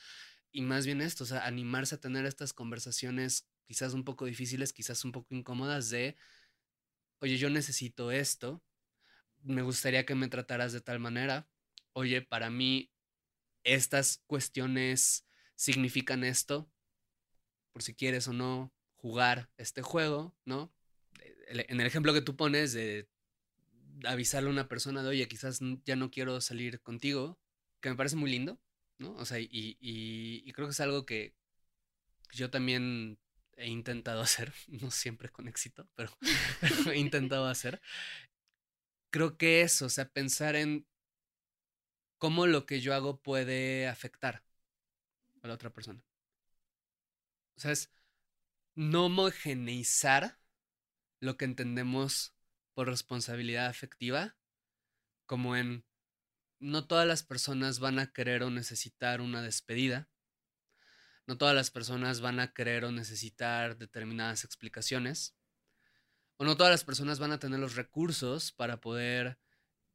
[0.56, 4.72] Y más bien esto, o sea, animarse a tener estas conversaciones quizás un poco difíciles,
[4.72, 6.16] quizás un poco incómodas de,
[7.18, 8.64] oye, yo necesito esto,
[9.42, 11.46] me gustaría que me trataras de tal manera,
[11.92, 12.90] oye, para mí
[13.64, 16.72] estas cuestiones significan esto,
[17.72, 20.72] por si quieres o no jugar este juego, ¿no?
[21.48, 23.10] En el ejemplo que tú pones de
[24.06, 27.38] avisarle a una persona de, oye, quizás ya no quiero salir contigo,
[27.82, 28.58] que me parece muy lindo,
[28.98, 29.14] ¿no?
[29.16, 31.34] O sea, y, creo que es algo que
[32.32, 33.18] yo también
[33.56, 36.16] he intentado hacer, no siempre con éxito, pero,
[36.92, 37.80] he intentado hacer.
[39.10, 40.86] Creo que eso, o sea, pensar en
[42.18, 44.42] cómo lo que yo hago puede afectar
[45.42, 46.02] a la otra persona.
[47.56, 47.90] O sea, es
[48.74, 50.38] no homogeneizar
[51.20, 52.34] lo que entendemos
[52.74, 54.36] por responsabilidad afectiva
[55.24, 55.85] como en
[56.58, 60.08] no todas las personas van a querer o necesitar una despedida.
[61.26, 65.36] No todas las personas van a querer o necesitar determinadas explicaciones.
[66.36, 69.38] O no todas las personas van a tener los recursos para poder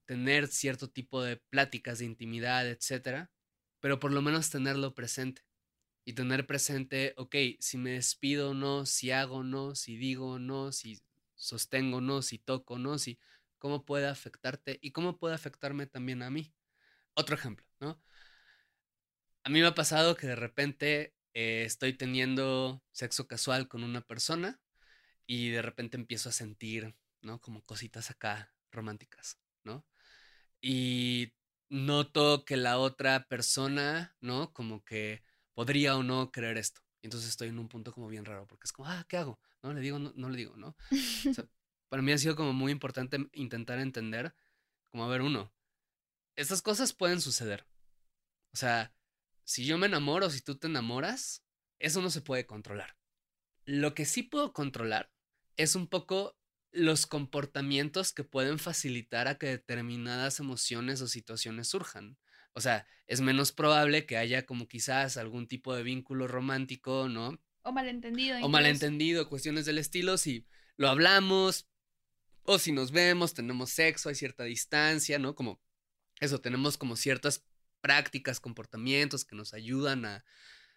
[0.05, 3.29] tener cierto tipo de pláticas de intimidad, etc.
[3.79, 5.43] Pero por lo menos tenerlo presente.
[6.03, 10.33] Y tener presente, ok, si me despido o no, si hago o no, si digo
[10.33, 10.99] o no, si
[11.35, 13.19] sostengo o no, si toco o no, si
[13.61, 16.51] cómo puede afectarte y cómo puede afectarme también a mí.
[17.13, 18.01] Otro ejemplo, ¿no?
[19.43, 24.01] A mí me ha pasado que de repente eh, estoy teniendo sexo casual con una
[24.01, 24.59] persona
[25.27, 27.39] y de repente empiezo a sentir, ¿no?
[27.39, 29.85] Como cositas acá románticas, ¿no?
[30.59, 31.33] Y
[31.69, 34.53] noto que la otra persona, ¿no?
[34.53, 36.81] Como que podría o no creer esto.
[37.01, 39.39] Y entonces estoy en un punto como bien raro, porque es como, ah, ¿qué hago?
[39.61, 39.71] ¿No?
[39.71, 39.99] ¿Le digo?
[39.99, 40.75] No, no le digo, ¿no?
[41.91, 44.33] Para mí ha sido como muy importante intentar entender,
[44.91, 45.53] como, a ver, uno,
[46.37, 47.67] estas cosas pueden suceder.
[48.53, 48.93] O sea,
[49.43, 51.43] si yo me enamoro, si tú te enamoras,
[51.79, 52.95] eso no se puede controlar.
[53.65, 55.11] Lo que sí puedo controlar
[55.57, 56.39] es un poco
[56.71, 62.17] los comportamientos que pueden facilitar a que determinadas emociones o situaciones surjan.
[62.53, 67.37] O sea, es menos probable que haya como quizás algún tipo de vínculo romántico, ¿no?
[67.63, 68.39] O malentendido.
[68.41, 71.67] O malentendido, cuestiones del estilo, si lo hablamos,
[72.43, 75.35] o si nos vemos, tenemos sexo, hay cierta distancia, ¿no?
[75.35, 75.61] Como
[76.19, 77.43] eso, tenemos como ciertas
[77.81, 80.25] prácticas, comportamientos que nos ayudan a,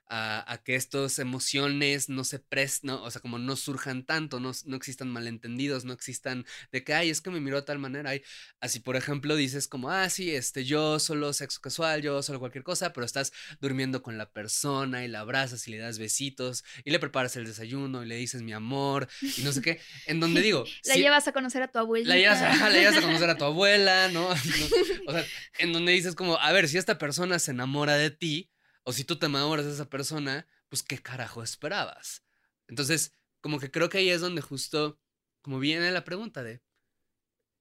[0.08, 4.76] a, que estas emociones no se presten, o sea, como no surjan tanto, no, no,
[4.76, 8.10] existan malentendidos, no existan de que, ay, es que me miró de tal manera.
[8.10, 8.22] Ay,
[8.60, 12.64] así, por ejemplo, dices como, ah, sí, este, yo solo sexo casual, yo solo cualquier
[12.64, 16.90] cosa, pero estás durmiendo con la persona y la abrazas y le das besitos y
[16.90, 20.42] le preparas el desayuno y le dices mi amor y no sé qué, en donde
[20.42, 20.64] digo...
[20.84, 22.14] la llevas a conocer a tu abuelita.
[22.14, 24.28] La llevas, a, la llevas a conocer a tu abuela, ¿no?
[24.28, 25.24] O sea,
[25.58, 28.53] en donde dices como, a ver, si esta persona se enamora de ti,
[28.84, 32.24] o si tú te enamoras de esa persona, pues qué carajo esperabas.
[32.68, 35.00] Entonces, como que creo que ahí es donde justo,
[35.42, 36.62] como viene la pregunta de,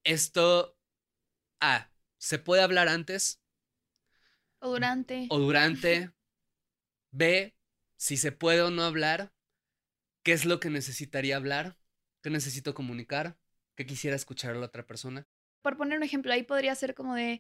[0.04, 0.78] esto,
[1.60, 3.42] A, ¿se puede hablar antes?
[4.60, 5.28] O durante.
[5.30, 6.12] O durante.
[7.12, 7.56] B,
[7.96, 9.34] si se puede o no hablar,
[10.24, 11.78] ¿qué es lo que necesitaría hablar?
[12.22, 13.38] ¿Qué necesito comunicar?
[13.76, 15.28] ¿Qué quisiera escuchar a la otra persona?
[15.62, 17.40] Por poner un ejemplo, ahí podría ser como de,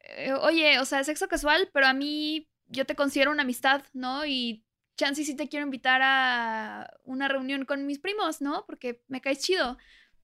[0.00, 4.24] eh, oye, o sea, sexo casual, pero a mí yo te considero una amistad, ¿no?
[4.26, 4.64] Y
[4.96, 8.64] chance sí te quiero invitar a una reunión con mis primos, ¿no?
[8.66, 9.78] Porque me caes chido.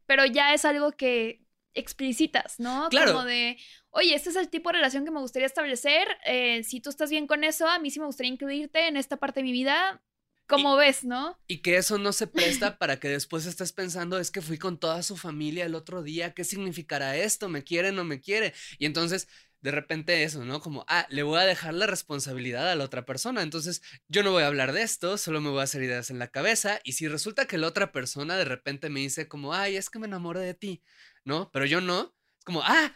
[0.06, 2.88] Pero ya es algo que explicitas, ¿no?
[2.90, 3.12] Claro.
[3.12, 3.58] Como de,
[3.90, 6.06] oye, este es el tipo de relación que me gustaría establecer.
[6.24, 9.16] Eh, si tú estás bien con eso, a mí sí me gustaría incluirte en esta
[9.16, 10.02] parte de mi vida.
[10.46, 11.38] ¿Cómo ves, no?
[11.46, 14.78] Y que eso no se presta para que después estés pensando, es que fui con
[14.78, 17.48] toda su familia el otro día, ¿qué significará esto?
[17.48, 18.52] ¿Me quiere o no me quiere?
[18.78, 19.26] Y entonces
[19.64, 20.60] de repente eso, ¿no?
[20.60, 23.40] Como, ah, le voy a dejar la responsabilidad a la otra persona.
[23.40, 26.18] Entonces, yo no voy a hablar de esto, solo me voy a hacer ideas en
[26.18, 26.80] la cabeza.
[26.84, 29.98] Y si resulta que la otra persona de repente me dice como, ay, es que
[29.98, 30.82] me enamoro de ti,
[31.24, 31.50] ¿no?
[31.50, 32.92] Pero yo no, es como, ah,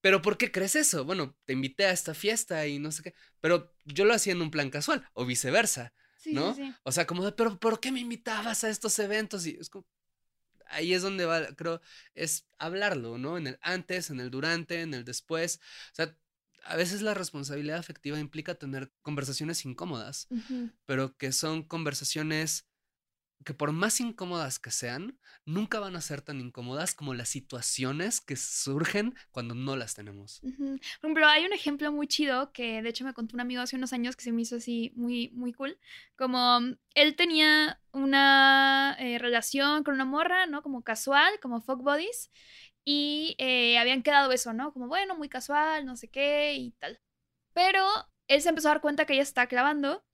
[0.00, 1.04] pero ¿por qué crees eso?
[1.04, 3.14] Bueno, te invité a esta fiesta y no sé qué.
[3.40, 5.92] Pero yo lo hacía en un plan casual o viceversa,
[6.26, 6.56] ¿no?
[6.84, 9.44] O sea, como, pero ¿por qué me invitabas a estos eventos?
[9.44, 9.84] Y es como,
[10.72, 11.80] ahí es donde va, creo,
[12.14, 13.38] es hablarlo, ¿no?
[13.38, 15.60] En el antes, en el durante, en el después.
[15.92, 16.16] O sea,
[16.64, 20.28] a veces la responsabilidad afectiva implica tener conversaciones incómodas,
[20.84, 22.66] pero que son conversaciones
[23.44, 28.20] que por más incómodas que sean, nunca van a ser tan incómodas como las situaciones
[28.20, 30.40] que surgen cuando no las tenemos.
[30.40, 33.76] Por ejemplo, hay un ejemplo muy chido que de hecho me contó un amigo hace
[33.76, 35.78] unos años que se me hizo así muy, muy cool.
[36.16, 36.60] Como
[36.94, 40.62] él tenía una eh, relación con una morra, ¿no?
[40.62, 42.30] Como casual, como fuck buddies.
[42.84, 44.72] Y eh, habían quedado eso, ¿no?
[44.72, 47.00] Como, bueno, muy casual, no sé qué y tal.
[47.52, 47.84] Pero
[48.28, 50.04] él se empezó a dar cuenta que ella está clavando.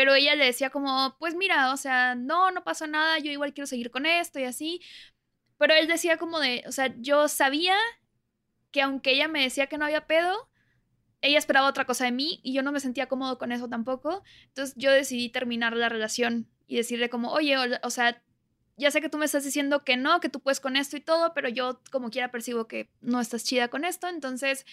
[0.00, 3.52] Pero ella le decía como, pues mira, o sea, no, no pasa nada, yo igual
[3.52, 4.80] quiero seguir con esto y así.
[5.58, 7.76] Pero él decía como de, o sea, yo sabía
[8.70, 10.48] que aunque ella me decía que no había pedo,
[11.20, 14.22] ella esperaba otra cosa de mí y yo no me sentía cómodo con eso tampoco.
[14.46, 18.22] Entonces yo decidí terminar la relación y decirle como, oye, o, sea,
[18.80, 21.00] ya sé que tú me estás diciendo que no, que tú puedes con esto y
[21.00, 24.66] todo, pero yo como quiera percibo que no estás chida con esto, entonces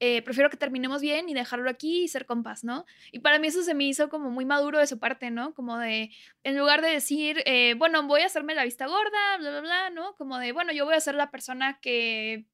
[0.00, 2.86] eh, prefiero que terminemos bien y dejarlo aquí y ser compas, ¿no?
[3.10, 5.54] Y para mí eso se me hizo como muy maduro de su parte, ¿no?
[5.54, 6.10] Como de,
[6.44, 9.90] en lugar de decir, eh, bueno, voy a hacerme la vista gorda, bla, bla, bla,
[9.90, 10.14] ¿no?
[10.14, 12.46] Como de, bueno, yo voy a ser la persona que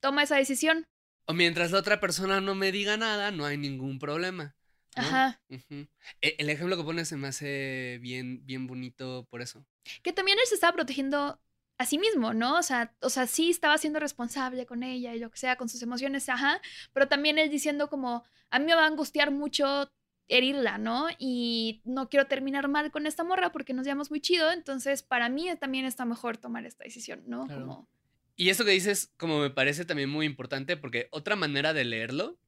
[0.00, 0.86] toma esa decisión.
[1.26, 4.56] O mientras la otra persona no me diga nada, no hay ningún problema.
[4.96, 5.40] Ajá.
[5.48, 9.64] E, el ejemplo que pones se me hace bien, bien bonito por eso.
[10.02, 11.40] Que también él se estaba protegiendo
[11.78, 12.58] a sí mismo, ¿no?
[12.58, 15.68] O sea, o sea, sí estaba siendo responsable con ella y lo que sea, con
[15.68, 16.60] sus emociones, ajá,
[16.92, 19.90] pero también él diciendo como, a mí me va a angustiar mucho
[20.28, 21.08] herirla, ¿no?
[21.18, 25.28] Y no quiero terminar mal con esta morra porque nos llevamos muy chido, entonces para
[25.28, 27.46] mí también está mejor tomar esta decisión, ¿no?
[27.46, 27.88] Como...
[28.36, 32.38] Y eso que dices, como me parece también muy importante, porque otra manera de leerlo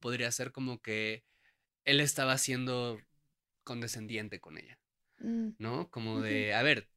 [0.00, 1.24] podría ser como que
[1.84, 3.00] él estaba siendo
[3.64, 4.78] condescendiente con ella,
[5.22, 5.56] mm.
[5.58, 5.90] ¿no?
[5.90, 6.88] Como de, a ver,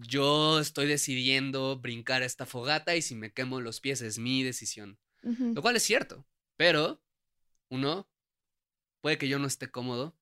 [0.00, 4.98] yo estoy decidiendo brincar esta fogata y si me quemo los pies es mi decisión.
[5.22, 6.26] Lo cual es cierto,
[6.58, 7.02] pero
[7.70, 8.10] uno,
[9.00, 10.14] puede que yo no esté cómodo,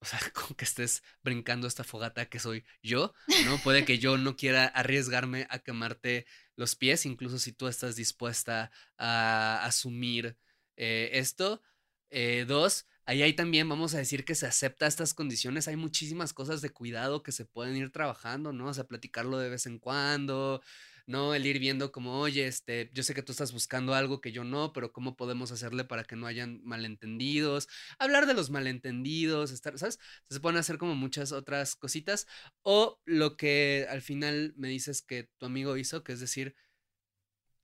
[0.00, 3.12] o sea, con que estés brincando esta fogata que soy yo,
[3.44, 3.58] ¿no?
[3.58, 8.70] Puede que yo no quiera arriesgarme a quemarte los pies, incluso si tú estás dispuesta
[8.96, 10.38] a asumir
[10.76, 11.62] eh, esto.
[12.10, 12.86] Eh, dos,
[13.22, 17.22] ahí también, vamos a decir que se acepta estas condiciones, hay muchísimas cosas de cuidado
[17.22, 18.66] que se pueden ir trabajando, ¿no?
[18.68, 20.60] O sea, platicarlo de vez en cuando,
[21.06, 21.34] ¿no?
[21.34, 24.44] El ir viendo como, oye, este, yo sé que tú estás buscando algo que yo
[24.44, 27.68] no, pero ¿cómo podemos hacerle para que no hayan malentendidos?
[27.98, 29.98] Hablar de los malentendidos, estar, ¿sabes?
[30.28, 32.26] Se pueden hacer como muchas otras cositas.
[32.62, 36.56] O lo que al final me dices que tu amigo hizo, que es decir,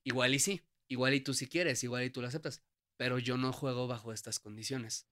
[0.05, 2.63] igual y sí, igual y tú si quieres, igual y tú lo aceptas,
[2.97, 5.09] pero yo no juego bajo estas condiciones.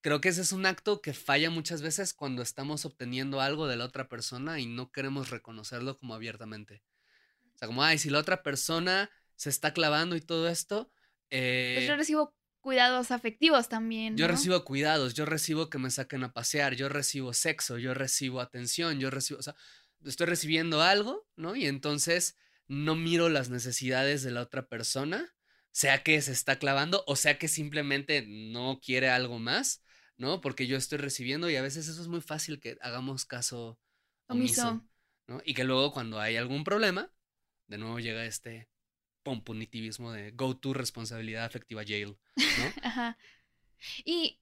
[0.00, 3.76] Creo que ese es un acto que falla muchas veces cuando estamos obteniendo algo de
[3.76, 6.82] la otra persona y no queremos reconocerlo como abiertamente
[7.60, 10.90] sea, como, ay, si la otra persona se está clavando y todo esto.
[11.28, 14.16] pues yo eh recibo cuidados afectivos también.
[14.16, 18.40] Yo recibo cuidados, yo recibo que me saquen a pasear, yo recibo sexo, yo recibo
[18.40, 19.54] atención, yo recibo, o sea,
[20.04, 21.54] estoy recibiendo algo, ¿no?
[21.54, 22.36] Y entonces
[22.66, 25.34] no miro las necesidades de la otra persona,
[25.72, 29.82] sea que se está clavando o sea que simplemente no quiere algo más,
[30.16, 30.40] ¿no?
[30.40, 33.78] Porque yo estoy recibiendo y a veces eso es muy fácil que hagamos caso
[34.26, 34.84] omiso,
[35.26, 35.40] ¿no?
[35.44, 37.12] Y que luego cuando hay algún problema,
[37.68, 38.68] de nuevo llega este
[39.22, 42.36] punitivismo de go to responsabilidad afectiva jail, ¿no?
[42.82, 43.18] Ajá.
[44.04, 44.40] Y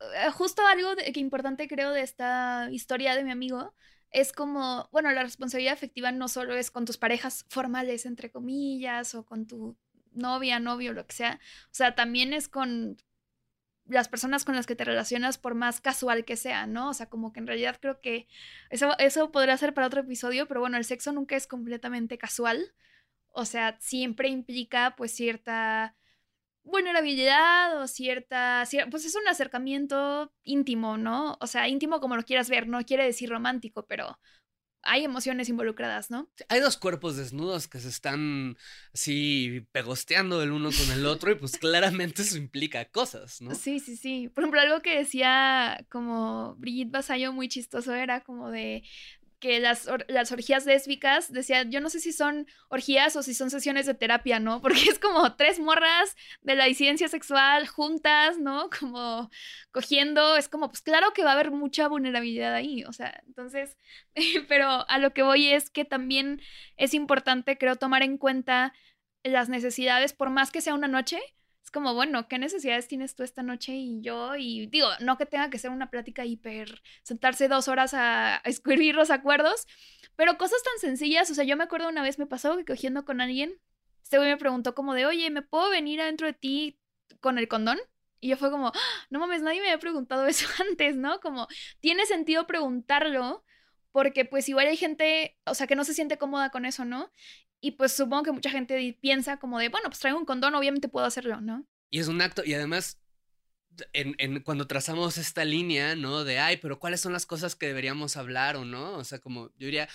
[0.00, 3.74] eh, justo algo que importante creo de esta historia de mi amigo
[4.10, 9.14] es como, bueno, la responsabilidad afectiva no solo es con tus parejas formales, entre comillas,
[9.14, 9.76] o con tu
[10.14, 12.96] novia, novio, lo que sea, o sea, también es con
[13.86, 16.90] las personas con las que te relacionas por más casual que sea, ¿no?
[16.90, 18.28] O sea, como que en realidad creo que
[18.70, 22.74] eso, eso podría ser para otro episodio, pero bueno, el sexo nunca es completamente casual.
[23.28, 25.96] O sea, siempre implica pues cierta
[26.62, 31.36] vulnerabilidad o cierta, pues es un acercamiento íntimo, ¿no?
[31.40, 34.18] O sea, íntimo como lo quieras ver, no quiere decir romántico, pero
[34.84, 36.28] hay emociones involucradas, ¿no?
[36.48, 38.56] Hay dos cuerpos desnudos que se están
[38.92, 43.54] así pegosteando el uno con el otro y pues claramente eso implica cosas, ¿no?
[43.54, 44.28] Sí, sí, sí.
[44.28, 48.82] Por ejemplo, algo que decía como Brigitte Basayo muy chistoso era como de,
[49.44, 53.50] que las, las orgías lésbicas, decía, yo no sé si son orgías o si son
[53.50, 54.62] sesiones de terapia, ¿no?
[54.62, 58.70] Porque es como tres morras de la disidencia sexual juntas, ¿no?
[58.80, 59.30] Como
[59.70, 63.76] cogiendo, es como, pues claro que va a haber mucha vulnerabilidad ahí, o sea, entonces,
[64.48, 66.40] pero a lo que voy es que también
[66.78, 68.72] es importante, creo, tomar en cuenta
[69.24, 71.20] las necesidades, por más que sea una noche,
[71.64, 74.36] es como, bueno, ¿qué necesidades tienes tú esta noche y yo?
[74.36, 78.94] Y digo, no que tenga que ser una plática hiper, sentarse dos horas a, escribir
[78.94, 79.66] los acuerdos,
[80.14, 83.06] pero cosas tan sencillas, o sea, yo me acuerdo una vez me pasó que cogiendo
[83.06, 83.58] con alguien,
[84.02, 86.78] este güey me preguntó como de, oye, ¿me puedo venir adentro de ti
[87.20, 87.78] con el condón?
[88.20, 89.06] Y yo fue como, ¡Ah!
[89.08, 91.20] no mames, nadie me había preguntado eso antes, ¿no?
[91.20, 91.48] Como,
[91.80, 93.42] tiene sentido preguntarlo,
[93.90, 97.10] porque pues igual hay gente, o sea, que no se siente cómoda con eso, ¿no?
[97.64, 100.90] Y pues supongo que mucha gente piensa como de, bueno, pues traigo un condón, obviamente
[100.90, 101.66] puedo hacerlo, ¿no?
[101.88, 103.00] Y es un acto, y además,
[104.44, 106.24] cuando trazamos esta línea, ¿no?
[106.24, 108.98] De, ay, pero ¿cuáles son las cosas que deberíamos hablar o no?
[108.98, 109.88] O sea, como yo diría,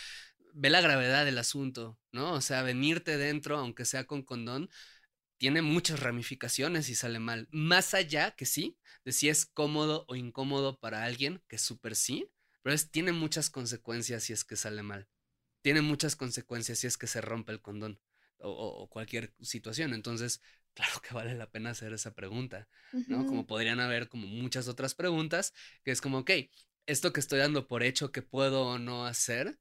[0.51, 2.33] ve la gravedad del asunto, ¿no?
[2.33, 4.71] O sea, venirte dentro, aunque sea con condón,
[5.37, 7.47] tiene muchas ramificaciones y sale mal.
[7.51, 12.31] Más allá que sí, de si es cómodo o incómodo para alguien, que súper sí,
[12.63, 15.07] pero es, tiene muchas consecuencias si es que sale mal.
[15.61, 17.99] Tiene muchas consecuencias si es que se rompe el condón
[18.41, 19.93] o, cualquier situación.
[19.93, 20.41] Entonces,
[20.73, 22.67] claro que vale la pena hacer esa pregunta,
[23.07, 23.25] ¿no?
[23.25, 25.53] Como podrían haber como muchas otras preguntas,
[25.83, 26.31] que es como, ok,
[26.85, 29.59] esto que estoy dando por hecho que puedo o no hacer,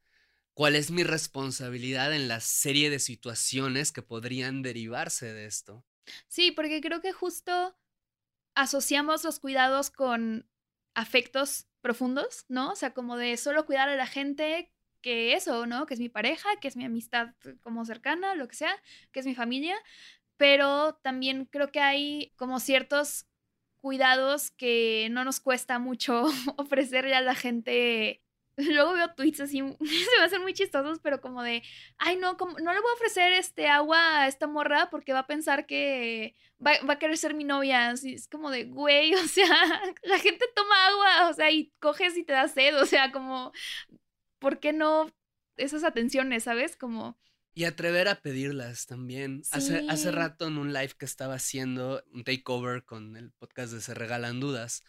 [0.55, 5.85] ¿cuál es mi responsabilidad en la serie de situaciones que podrían derivarse de esto?
[6.27, 7.77] Sí, porque creo que justo
[8.55, 10.49] asociamos los cuidados con
[10.95, 12.73] afectos profundos, ¿no?
[12.73, 15.87] O sea, como de solo cuidar a la gente que eso, ¿no?
[15.87, 17.31] Que es mi pareja, que es mi amistad
[17.63, 18.75] como cercana, lo que sea,
[19.13, 19.77] que es mi familia,
[20.37, 23.27] pero también creo que hay como ciertos
[23.81, 26.25] cuidados que no nos cuesta mucho
[26.57, 28.23] ofrecerle a la gente.
[28.57, 31.63] Luego veo tweets así, se me hacen muy chistosos, pero como de,
[31.99, 35.21] ay, no, como, no le voy a ofrecer este agua a esta morra porque va
[35.21, 36.35] a pensar que
[36.65, 37.91] va, va a querer ser mi novia.
[37.91, 39.49] Así, es como de, güey, o sea,
[40.03, 43.53] la gente toma agua, o sea, y coges y te da sed, o sea, como,
[44.39, 45.13] ¿por qué no
[45.57, 46.77] esas atenciones, sabes?
[46.77, 47.19] Como...
[47.55, 49.43] Y atrever a pedirlas también.
[49.51, 53.81] Hace, hace rato en un live que estaba haciendo, un takeover con el podcast de
[53.81, 54.85] Se Regalan Dudas,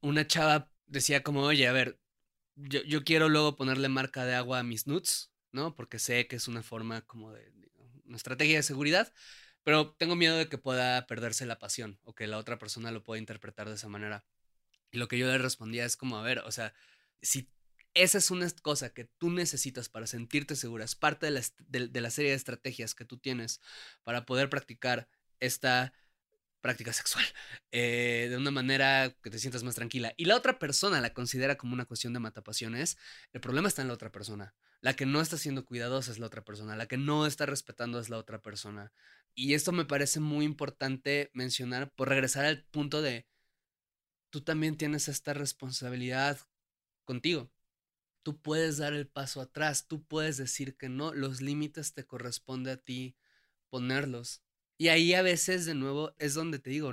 [0.00, 1.98] una chava decía como, oye, a ver,
[2.56, 5.74] yo, yo quiero luego ponerle marca de agua a mis nuts, ¿no?
[5.74, 7.52] Porque sé que es una forma como de,
[8.04, 9.12] una estrategia de seguridad,
[9.62, 13.02] pero tengo miedo de que pueda perderse la pasión o que la otra persona lo
[13.02, 14.24] pueda interpretar de esa manera.
[14.90, 16.72] Y lo que yo le respondía es como, a ver, o sea,
[17.20, 17.50] si
[17.96, 22.00] esa es una cosa que tú necesitas para sentirte segura, es parte de la, de,
[22.02, 23.62] la, serie de estrategias que tú tienes
[24.04, 25.08] para poder practicar
[25.40, 25.94] esta
[26.60, 27.24] práctica sexual
[27.72, 30.12] eh, de una manera que te sientas más tranquila.
[30.18, 32.98] Y la otra persona la considera como una cuestión de matapasiones,
[33.32, 34.54] el problema está en la otra persona.
[34.82, 37.98] La que no está siendo cuidadosa es la otra persona, la que no está respetando
[37.98, 38.92] es la otra persona.
[39.34, 43.26] Y esto me parece muy importante mencionar por regresar al punto de,
[44.28, 46.38] tú también tienes esta responsabilidad
[47.04, 47.50] contigo
[48.26, 52.72] tú puedes dar el paso atrás, tú puedes decir que no, los límites te corresponde
[52.72, 53.14] a ti
[53.68, 54.42] ponerlos.
[54.76, 56.90] Y ahí a veces de nuevo es donde te digo,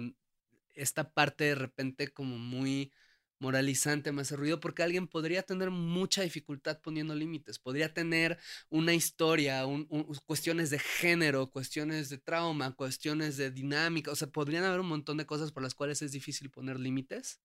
[0.75, 2.93] esta parte de repente como muy
[3.39, 8.37] moralizante me hace ruido porque alguien podría tener mucha dificultad poniendo límites, podría tener
[8.69, 9.63] una historia,
[10.27, 15.17] cuestiones de género, cuestiones de trauma, cuestiones de dinámica, o sea, podrían haber un montón
[15.17, 17.41] de cosas por las cuales es difícil poner límites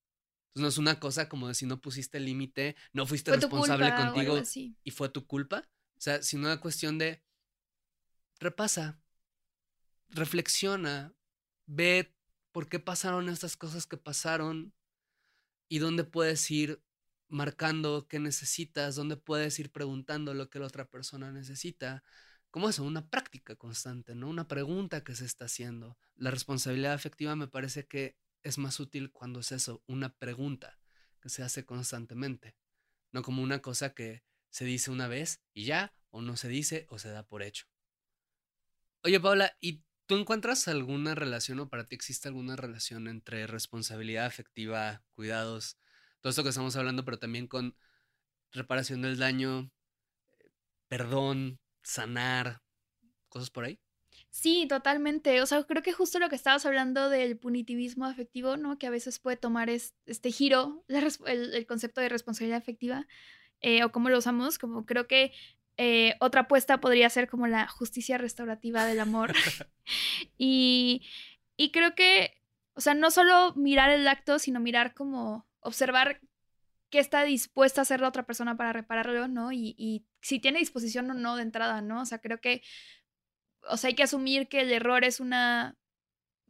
[0.49, 4.41] entonces no es una cosa como de si no pusiste límite, no fuiste responsable contigo
[4.83, 5.69] y fue tu culpa.
[5.97, 7.23] O sea, sino una cuestión de
[8.41, 9.01] repasa,
[10.09, 11.13] reflexiona,
[11.67, 12.15] ve
[12.53, 14.73] por qué pasaron estas cosas que pasaron
[15.69, 16.83] y dónde puedes ir
[17.29, 22.03] marcando qué necesitas, dónde puedes ir preguntando lo que la otra persona necesita.
[22.51, 24.29] Como eso, una práctica constante, ¿no?
[24.29, 25.99] Una pregunta que se está haciendo.
[26.17, 30.79] La responsabilidad afectiva me parece que es más útil cuando es eso, una pregunta
[31.21, 32.57] que se hace constantemente,
[33.13, 36.87] no como una cosa que se dice una vez y ya, o no se dice
[36.91, 37.67] o se da por hecho.
[39.03, 44.27] Oye, Paula, ¿y tú encuentras alguna relación o para ti existe alguna relación entre responsabilidad
[44.27, 45.79] afectiva, cuidados,
[46.21, 47.77] todo esto que estamos hablando, pero también con
[48.51, 49.71] reparación del daño,
[50.89, 52.63] perdón, sanar,
[53.29, 53.79] cosas por ahí?
[54.31, 55.41] Sí, totalmente.
[55.41, 58.79] O sea, creo que justo lo que estabas hablando del punitivismo afectivo, ¿no?
[58.79, 63.07] Que a veces puede tomar este giro, el, concepto de responsabilidad afectiva,
[63.61, 65.33] eh, o cómo lo usamos, como creo que
[65.77, 69.33] eh, otra apuesta podría ser como la justicia restaurativa del amor.
[70.39, 71.07] y,
[71.57, 72.41] y creo que,
[72.75, 76.21] o sea, no solo mirar el acto, sino mirar como observar
[76.91, 79.53] qué está dispuesta a hacer la otra persona para repararlo, ¿no?
[79.53, 82.03] Y, y si tiene disposición o no de entrada, ¿no?
[82.03, 82.63] O sea, creo que
[83.69, 85.77] o sea, hay que asumir que el error es una,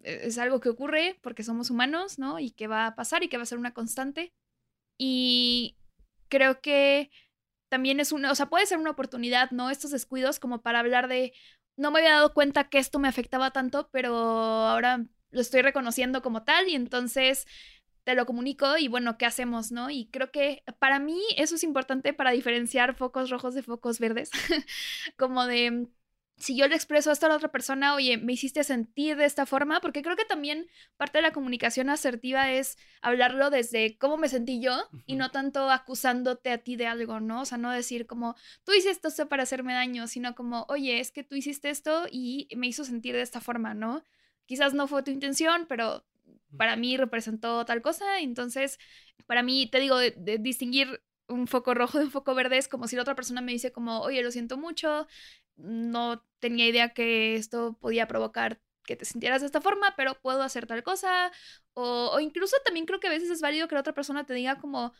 [0.03, 2.39] e, es algo que ocurre porque somos humanos, ¿no?
[2.39, 4.33] Y que va a pasar y que va a ser una constante.
[4.99, 5.77] Y
[6.29, 7.11] creo que
[7.69, 9.71] también es una, o sea, puede ser una oportunidad, ¿no?
[9.71, 11.33] Estos descuidos como para hablar de,
[11.77, 16.23] no me había dado cuenta que esto me afectaba tanto, pero ahora lo estoy reconociendo
[16.23, 17.47] como tal y entonces
[18.05, 19.91] te lo comunico y bueno, ¿qué hacemos, no?
[19.91, 24.31] Y creo que para mí eso es importante para diferenciar focos rojos de focos verdes,
[25.19, 25.89] como de
[26.39, 29.45] si yo le expreso esto a la otra persona, oye, me hiciste sentir de esta
[29.45, 30.67] forma, porque creo que también
[30.97, 35.71] parte de la comunicación asertiva es hablarlo desde cómo me sentí yo y no tanto
[35.71, 37.43] acusándote a ti de algo, ¿no?
[37.43, 41.11] O sea, no decir como, tú hiciste esto para hacerme daño, sino como, oye, es
[41.11, 44.05] que tú hiciste esto y me hizo sentir de esta forma, ¿no?
[44.47, 46.05] Quizás no fue tu intención, pero
[46.57, 48.79] para mí representó tal cosa, entonces,
[49.27, 52.89] para mí, te digo, de, distinguir un foco rojo de un foco verde es como
[52.89, 55.07] si la otra persona me dice como, oye, lo siento mucho,
[55.59, 60.43] no tenía idea que esto podía provocar que te sintieras de esta forma, pero puedo
[60.43, 61.31] hacer tal cosa.
[61.75, 64.35] O, o incluso también creo que a veces es válido que la otra persona te
[64.35, 64.95] diga como,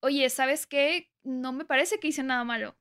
[0.00, 1.10] oye, ¿sabes qué?
[1.22, 2.76] No me parece que hice nada malo.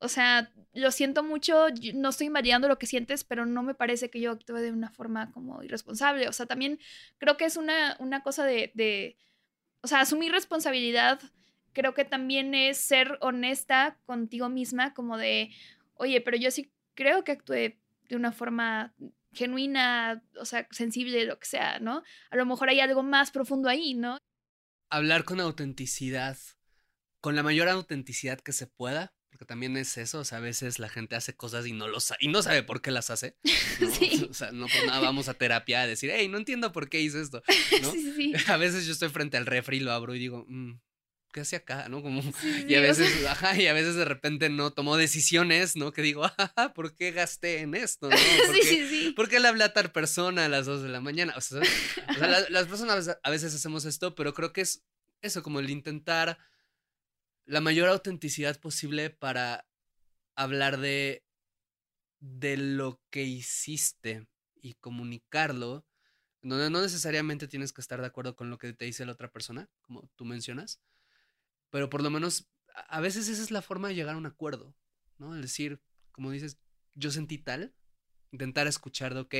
[0.00, 4.10] O sea, lo siento mucho, no estoy invaliando lo que sientes, pero no me parece
[4.10, 6.28] que yo actúe de una forma como irresponsable.
[6.28, 6.78] O sea, también
[7.18, 9.16] creo que es una, una cosa de, de,
[9.82, 11.20] o sea, asumir responsabilidad,
[11.72, 15.50] creo que también es ser honesta contigo misma, como de,
[15.98, 17.78] oye, pero yo sí creo que actué
[18.08, 18.94] de una forma
[19.32, 22.02] genuina, o sea, sensible, lo que sea, ¿no?
[22.30, 24.18] A lo mejor hay algo más profundo ahí, ¿no?
[24.90, 26.38] Hablar con autenticidad,
[27.20, 30.78] con la mayor autenticidad que se pueda, porque también es eso, o sea, a veces
[30.78, 33.36] la gente hace cosas y no lo sabe, y no sabe por qué las hace.
[33.80, 33.90] ¿no?
[33.90, 34.26] Sí.
[34.30, 37.00] O sea, no por nada vamos a terapia a decir, hey, no entiendo por qué
[37.00, 37.42] hice esto,
[37.82, 37.92] ¿no?
[37.92, 38.32] Sí, sí.
[38.50, 40.80] A veces yo estoy frente al refri, lo abro y digo, "Mm,
[41.32, 41.88] ¿qué hace acá?
[41.88, 42.02] ¿No?
[42.02, 44.96] Como, Sí, y a o sea- veces, ajá, y a veces de repente no tomo
[44.96, 45.92] decisiones, ¿no?
[45.92, 48.08] Que digo, ajá, ¿por qué gasté en esto?
[48.08, 48.16] ¿no?
[48.46, 49.10] ¿Por Sí, qué- sí, sí.
[49.12, 51.34] ¿Por qué le hablé a tal persona a las 2 de la mañana?
[51.36, 51.70] O sea, ¿sabes?
[52.10, 54.84] O sea, la- las personas a veces hacemos esto, pero creo que es
[55.22, 56.38] eso, como el intentar
[57.44, 59.66] la mayor autenticidad posible para
[60.36, 61.24] hablar de,
[62.20, 64.26] de lo que hiciste
[64.60, 65.84] y comunicarlo,
[66.42, 69.30] donde no necesariamente tienes que estar de acuerdo con lo que te dice la otra
[69.30, 70.80] persona, como tú mencionas,
[71.70, 72.48] pero por lo menos
[72.88, 74.74] a veces esa es la forma de llegar a un acuerdo,
[75.18, 75.34] ¿no?
[75.34, 76.58] El decir, como dices,
[76.94, 77.74] yo sentí tal,
[78.30, 79.34] intentar escuchar de, ok,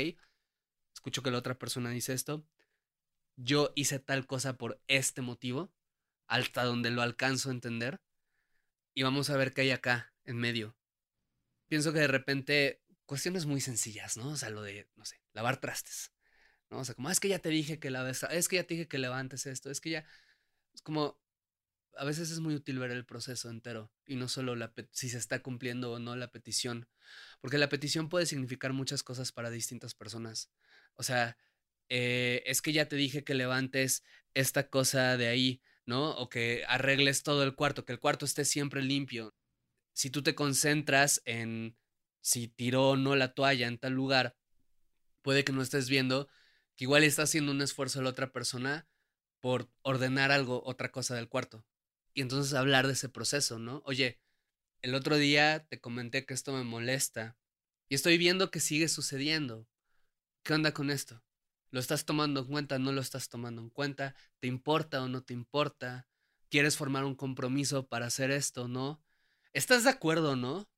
[0.95, 2.47] escucho que la otra persona dice esto,
[3.37, 5.73] yo hice tal cosa por este motivo,
[6.27, 8.01] hasta donde lo alcanzo a entender,
[8.95, 10.77] y vamos a ver qué hay acá, en medio.
[11.69, 14.31] Pienso que de repente, cuestiones muy sencillas, ¿no?
[14.31, 16.13] O sea, lo de, no sé, lavar trastes,
[16.71, 16.79] ¿no?
[16.81, 18.75] O sea, como, "Ah, es que ya te dije que laves, es que ya te
[18.75, 20.05] dije que levantes esto, es que ya,
[20.75, 21.21] es como,
[21.99, 25.19] a veces es muy útil ver el proceso entero y no solo la si se
[25.19, 26.89] está cumpliendo o no la petición,
[27.41, 30.51] porque la petición puede significar muchas cosas para distintas personas.
[30.95, 31.37] O sea,
[31.89, 36.11] eh, es que ya te dije que levantes esta cosa de ahí, ¿no?
[36.13, 39.35] O que arregles todo el cuarto, que el cuarto esté siempre limpio.
[39.93, 41.77] Si tú te concentras en
[42.21, 44.37] si tiró o no la toalla en tal lugar,
[45.23, 46.29] puede que no estés viendo
[46.77, 48.87] que igual está haciendo un esfuerzo la otra persona
[49.41, 51.65] por ordenar algo, otra cosa del cuarto.
[52.19, 53.81] Y entonces hablar de ese proceso, ¿no?
[53.87, 54.19] Oye,
[54.83, 57.37] el otro día te comenté que esto me molesta
[57.89, 59.69] y estoy viendo que sigue sucediendo.
[60.43, 61.23] ¿Qué onda con esto?
[61.71, 62.81] ¿Lo estás tomando en cuenta?
[62.81, 64.17] ¿No lo estás tomando en cuenta?
[64.41, 66.09] ¿Te importa o no te importa?
[66.49, 69.01] ¿Quieres formar un compromiso para hacer esto, no?
[69.53, 70.69] ¿Estás de acuerdo, no?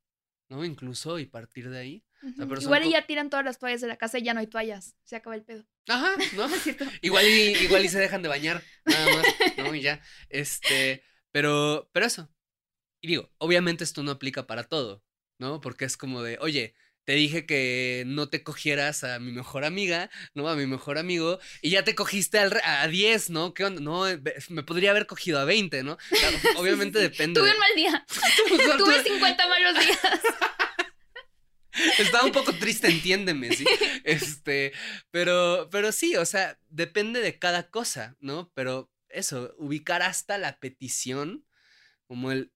[0.51, 0.63] ¿No?
[0.67, 2.05] Incluso y partir de ahí.
[2.61, 4.95] Igual y ya tiran todas las toallas de la casa y ya no hay toallas.
[5.05, 5.65] Se acaba el pedo.
[5.89, 6.47] Ajá, ¿no?
[7.01, 9.27] Igual y, igual y se dejan de bañar, nada más,
[9.57, 9.75] ¿no?
[9.75, 10.03] Y ya.
[10.29, 11.03] Este,
[11.33, 12.31] pero, pero eso.
[13.03, 15.03] Y digo, obviamente esto no aplica para todo,
[15.39, 15.61] ¿no?
[15.61, 16.75] Porque es como de, oye,
[17.07, 20.49] te dije que no te cogieras a mi mejor amiga, ¿no?
[20.49, 23.55] A mi mejor amigo, y ya te cogiste al re- a 10, ¿no?
[23.55, 23.81] ¿Qué onda?
[23.81, 24.21] No, eh,
[24.51, 25.97] me podría haber cogido a 20, ¿no?
[26.11, 27.41] Claro, obviamente depende.
[27.41, 28.07] Tuve un mal día.
[28.49, 29.99] Tuve- Tuve 50 malos días.
[31.99, 33.65] Estaba un poco triste, entiéndeme, sí.
[34.05, 34.73] Este,
[35.11, 38.51] pero, pero sí, o sea, depende de cada cosa, ¿no?
[38.55, 41.45] Pero eso, ubicar hasta la petición,
[42.07, 42.53] como el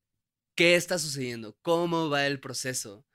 [0.55, 3.07] qué está sucediendo, cómo va el proceso.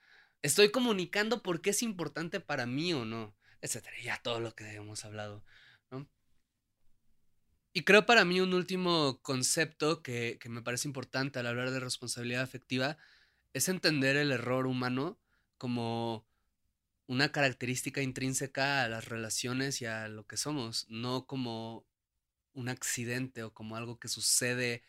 [0.41, 3.95] Estoy comunicando por qué es importante para mí o no, etcétera.
[4.03, 5.43] Ya todo lo que hemos hablado,
[5.91, 6.09] ¿no?
[7.73, 11.79] Y creo para mí un último concepto que, que me parece importante al hablar de
[11.79, 12.97] responsabilidad afectiva
[13.53, 15.19] es entender el error humano
[15.57, 16.25] como
[17.07, 21.88] una característica intrínseca a las relaciones y a lo que somos, no como
[22.59, 24.83] un accidente o como algo que sucede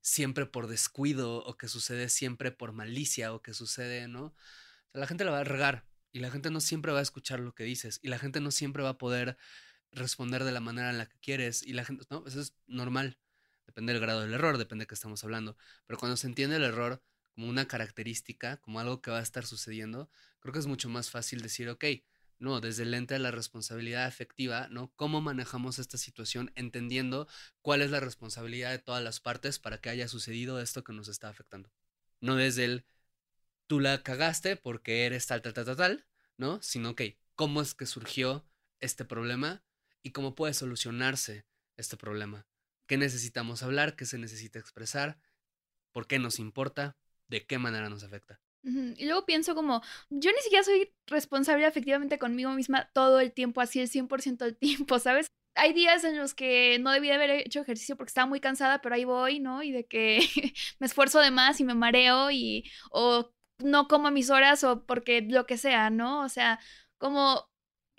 [0.00, 4.34] siempre por descuido o que sucede siempre por malicia o que sucede, ¿no?
[4.92, 7.54] La gente la va a regar y la gente no siempre va a escuchar lo
[7.54, 9.36] que dices y la gente no siempre va a poder
[9.92, 13.18] responder de la manera en la que quieres y la gente, no, eso es normal.
[13.66, 15.56] Depende del grado del error, depende de qué estamos hablando.
[15.86, 17.02] Pero cuando se entiende el error
[17.34, 21.10] como una característica, como algo que va a estar sucediendo, creo que es mucho más
[21.10, 21.84] fácil decir, ok,
[22.38, 24.92] no, desde el lente de la responsabilidad afectiva, ¿no?
[24.94, 27.28] ¿Cómo manejamos esta situación entendiendo
[27.62, 31.08] cuál es la responsabilidad de todas las partes para que haya sucedido esto que nos
[31.08, 31.70] está afectando?
[32.20, 32.84] No desde el
[33.66, 36.62] tú la cagaste porque eres tal, tal, tal, tal, tal, ¿no?
[36.62, 37.02] Sino, ok,
[37.34, 38.48] ¿cómo es que surgió
[38.80, 39.62] este problema
[40.02, 41.44] y cómo puede solucionarse
[41.76, 42.46] este problema?
[42.86, 43.96] ¿Qué necesitamos hablar?
[43.96, 45.20] ¿Qué se necesita expresar?
[45.92, 46.96] ¿Por qué nos importa?
[47.26, 48.40] ¿De qué manera nos afecta?
[48.62, 53.60] Y luego pienso como, yo ni siquiera soy responsable efectivamente conmigo misma todo el tiempo,
[53.60, 55.28] así el 100% del tiempo, ¿sabes?
[55.58, 58.94] hay días en los que no debía haber hecho ejercicio porque estaba muy cansada, pero
[58.94, 59.62] ahí voy, ¿no?
[59.62, 60.20] Y de que
[60.78, 64.86] me esfuerzo de más y me mareo y o no como a mis horas o
[64.86, 66.22] porque lo que sea, ¿no?
[66.22, 66.60] O sea,
[66.98, 67.47] como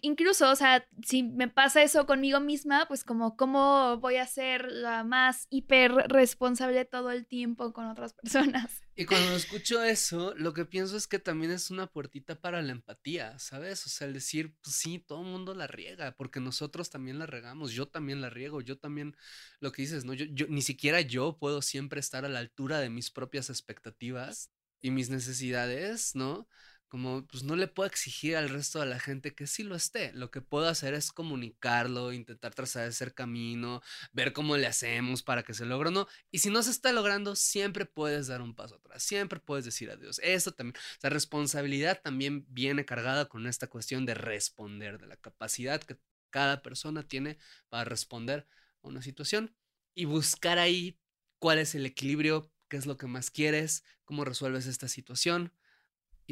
[0.01, 4.71] incluso, o sea, si me pasa eso conmigo misma, pues como cómo voy a ser
[4.71, 8.81] la más hiper responsable todo el tiempo con otras personas.
[8.95, 12.71] Y cuando escucho eso, lo que pienso es que también es una puertita para la
[12.71, 13.85] empatía, ¿sabes?
[13.85, 17.25] O sea, el decir, pues sí, todo el mundo la riega, porque nosotros también la
[17.25, 19.15] regamos, yo también la riego, yo también,
[19.59, 20.13] lo que dices, ¿no?
[20.13, 24.51] Yo, yo ni siquiera yo puedo siempre estar a la altura de mis propias expectativas
[24.81, 26.47] y mis necesidades, ¿no?
[26.89, 30.11] Como pues no le puedo exigir al resto de la gente que sí lo esté.
[30.13, 33.81] Lo que puedo hacer es comunicarlo, intentar trazar ese camino,
[34.11, 36.07] ver cómo le hacemos para que se logre o no.
[36.31, 39.91] Y si no se está logrando, siempre puedes dar un paso atrás, siempre puedes decir
[39.91, 40.19] adiós.
[40.23, 45.81] Eso también, la responsabilidad también viene cargada con esta cuestión de responder, de la capacidad
[45.81, 45.97] que
[46.31, 47.37] cada persona tiene
[47.69, 48.47] para responder
[48.81, 49.55] a una situación
[49.93, 50.99] y buscar ahí
[51.37, 55.53] cuál es el equilibrio, qué es lo que más quieres, cómo resuelves esta situación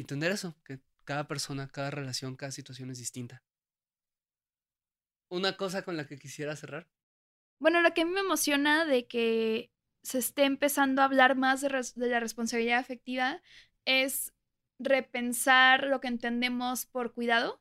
[0.02, 3.42] entender eso, que cada persona, cada relación, cada situación es distinta.
[5.30, 6.88] Una cosa con la que quisiera cerrar.
[7.58, 9.70] Bueno, lo que a mí me emociona de que
[10.02, 13.42] se esté empezando a hablar más de, de la responsabilidad afectiva
[13.84, 14.32] es
[14.78, 17.60] repensar lo que entendemos por cuidado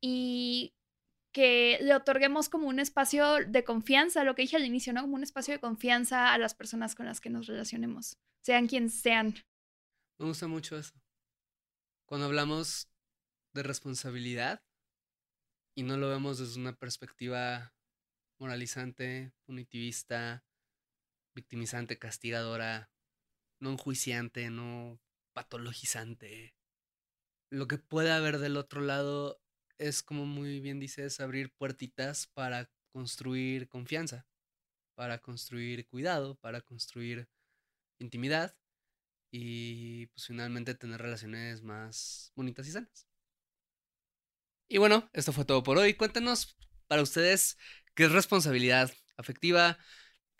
[0.00, 0.74] y
[1.32, 5.02] que le otorguemos como un espacio de confianza, lo que dije al inicio, ¿no?
[5.02, 8.88] Como un espacio de confianza a las personas con las que nos relacionemos, sean quien
[8.90, 9.34] sean.
[10.18, 10.94] Me gusta mucho eso.
[12.06, 12.88] Cuando hablamos
[13.52, 14.62] de responsabilidad
[15.74, 17.74] y no lo vemos desde una perspectiva
[18.38, 20.44] moralizante, punitivista,
[21.34, 22.92] victimizante, castigadora,
[23.60, 25.00] no enjuiciante, no
[25.32, 26.54] patologizante.
[27.50, 29.40] Lo que puede haber del otro lado
[29.78, 34.28] es, como muy bien dices, abrir puertitas para construir confianza,
[34.94, 37.28] para construir cuidado, para construir
[37.98, 38.56] intimidad
[39.30, 43.06] y pues finalmente tener relaciones más bonitas y sanas.
[44.68, 45.94] Y bueno, esto fue todo por hoy.
[45.94, 46.56] Cuéntenos
[46.88, 47.56] para ustedes
[47.94, 49.78] qué es responsabilidad afectiva,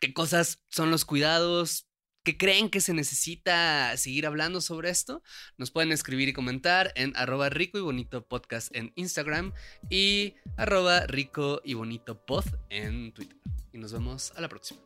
[0.01, 1.89] qué cosas son los cuidados,
[2.25, 5.23] qué creen que se necesita seguir hablando sobre esto.
[5.59, 9.53] Nos pueden escribir y comentar en arroba rico y bonito podcast en Instagram
[9.91, 13.39] y arroba rico y bonito pod en Twitter.
[13.73, 14.86] Y nos vemos a la próxima.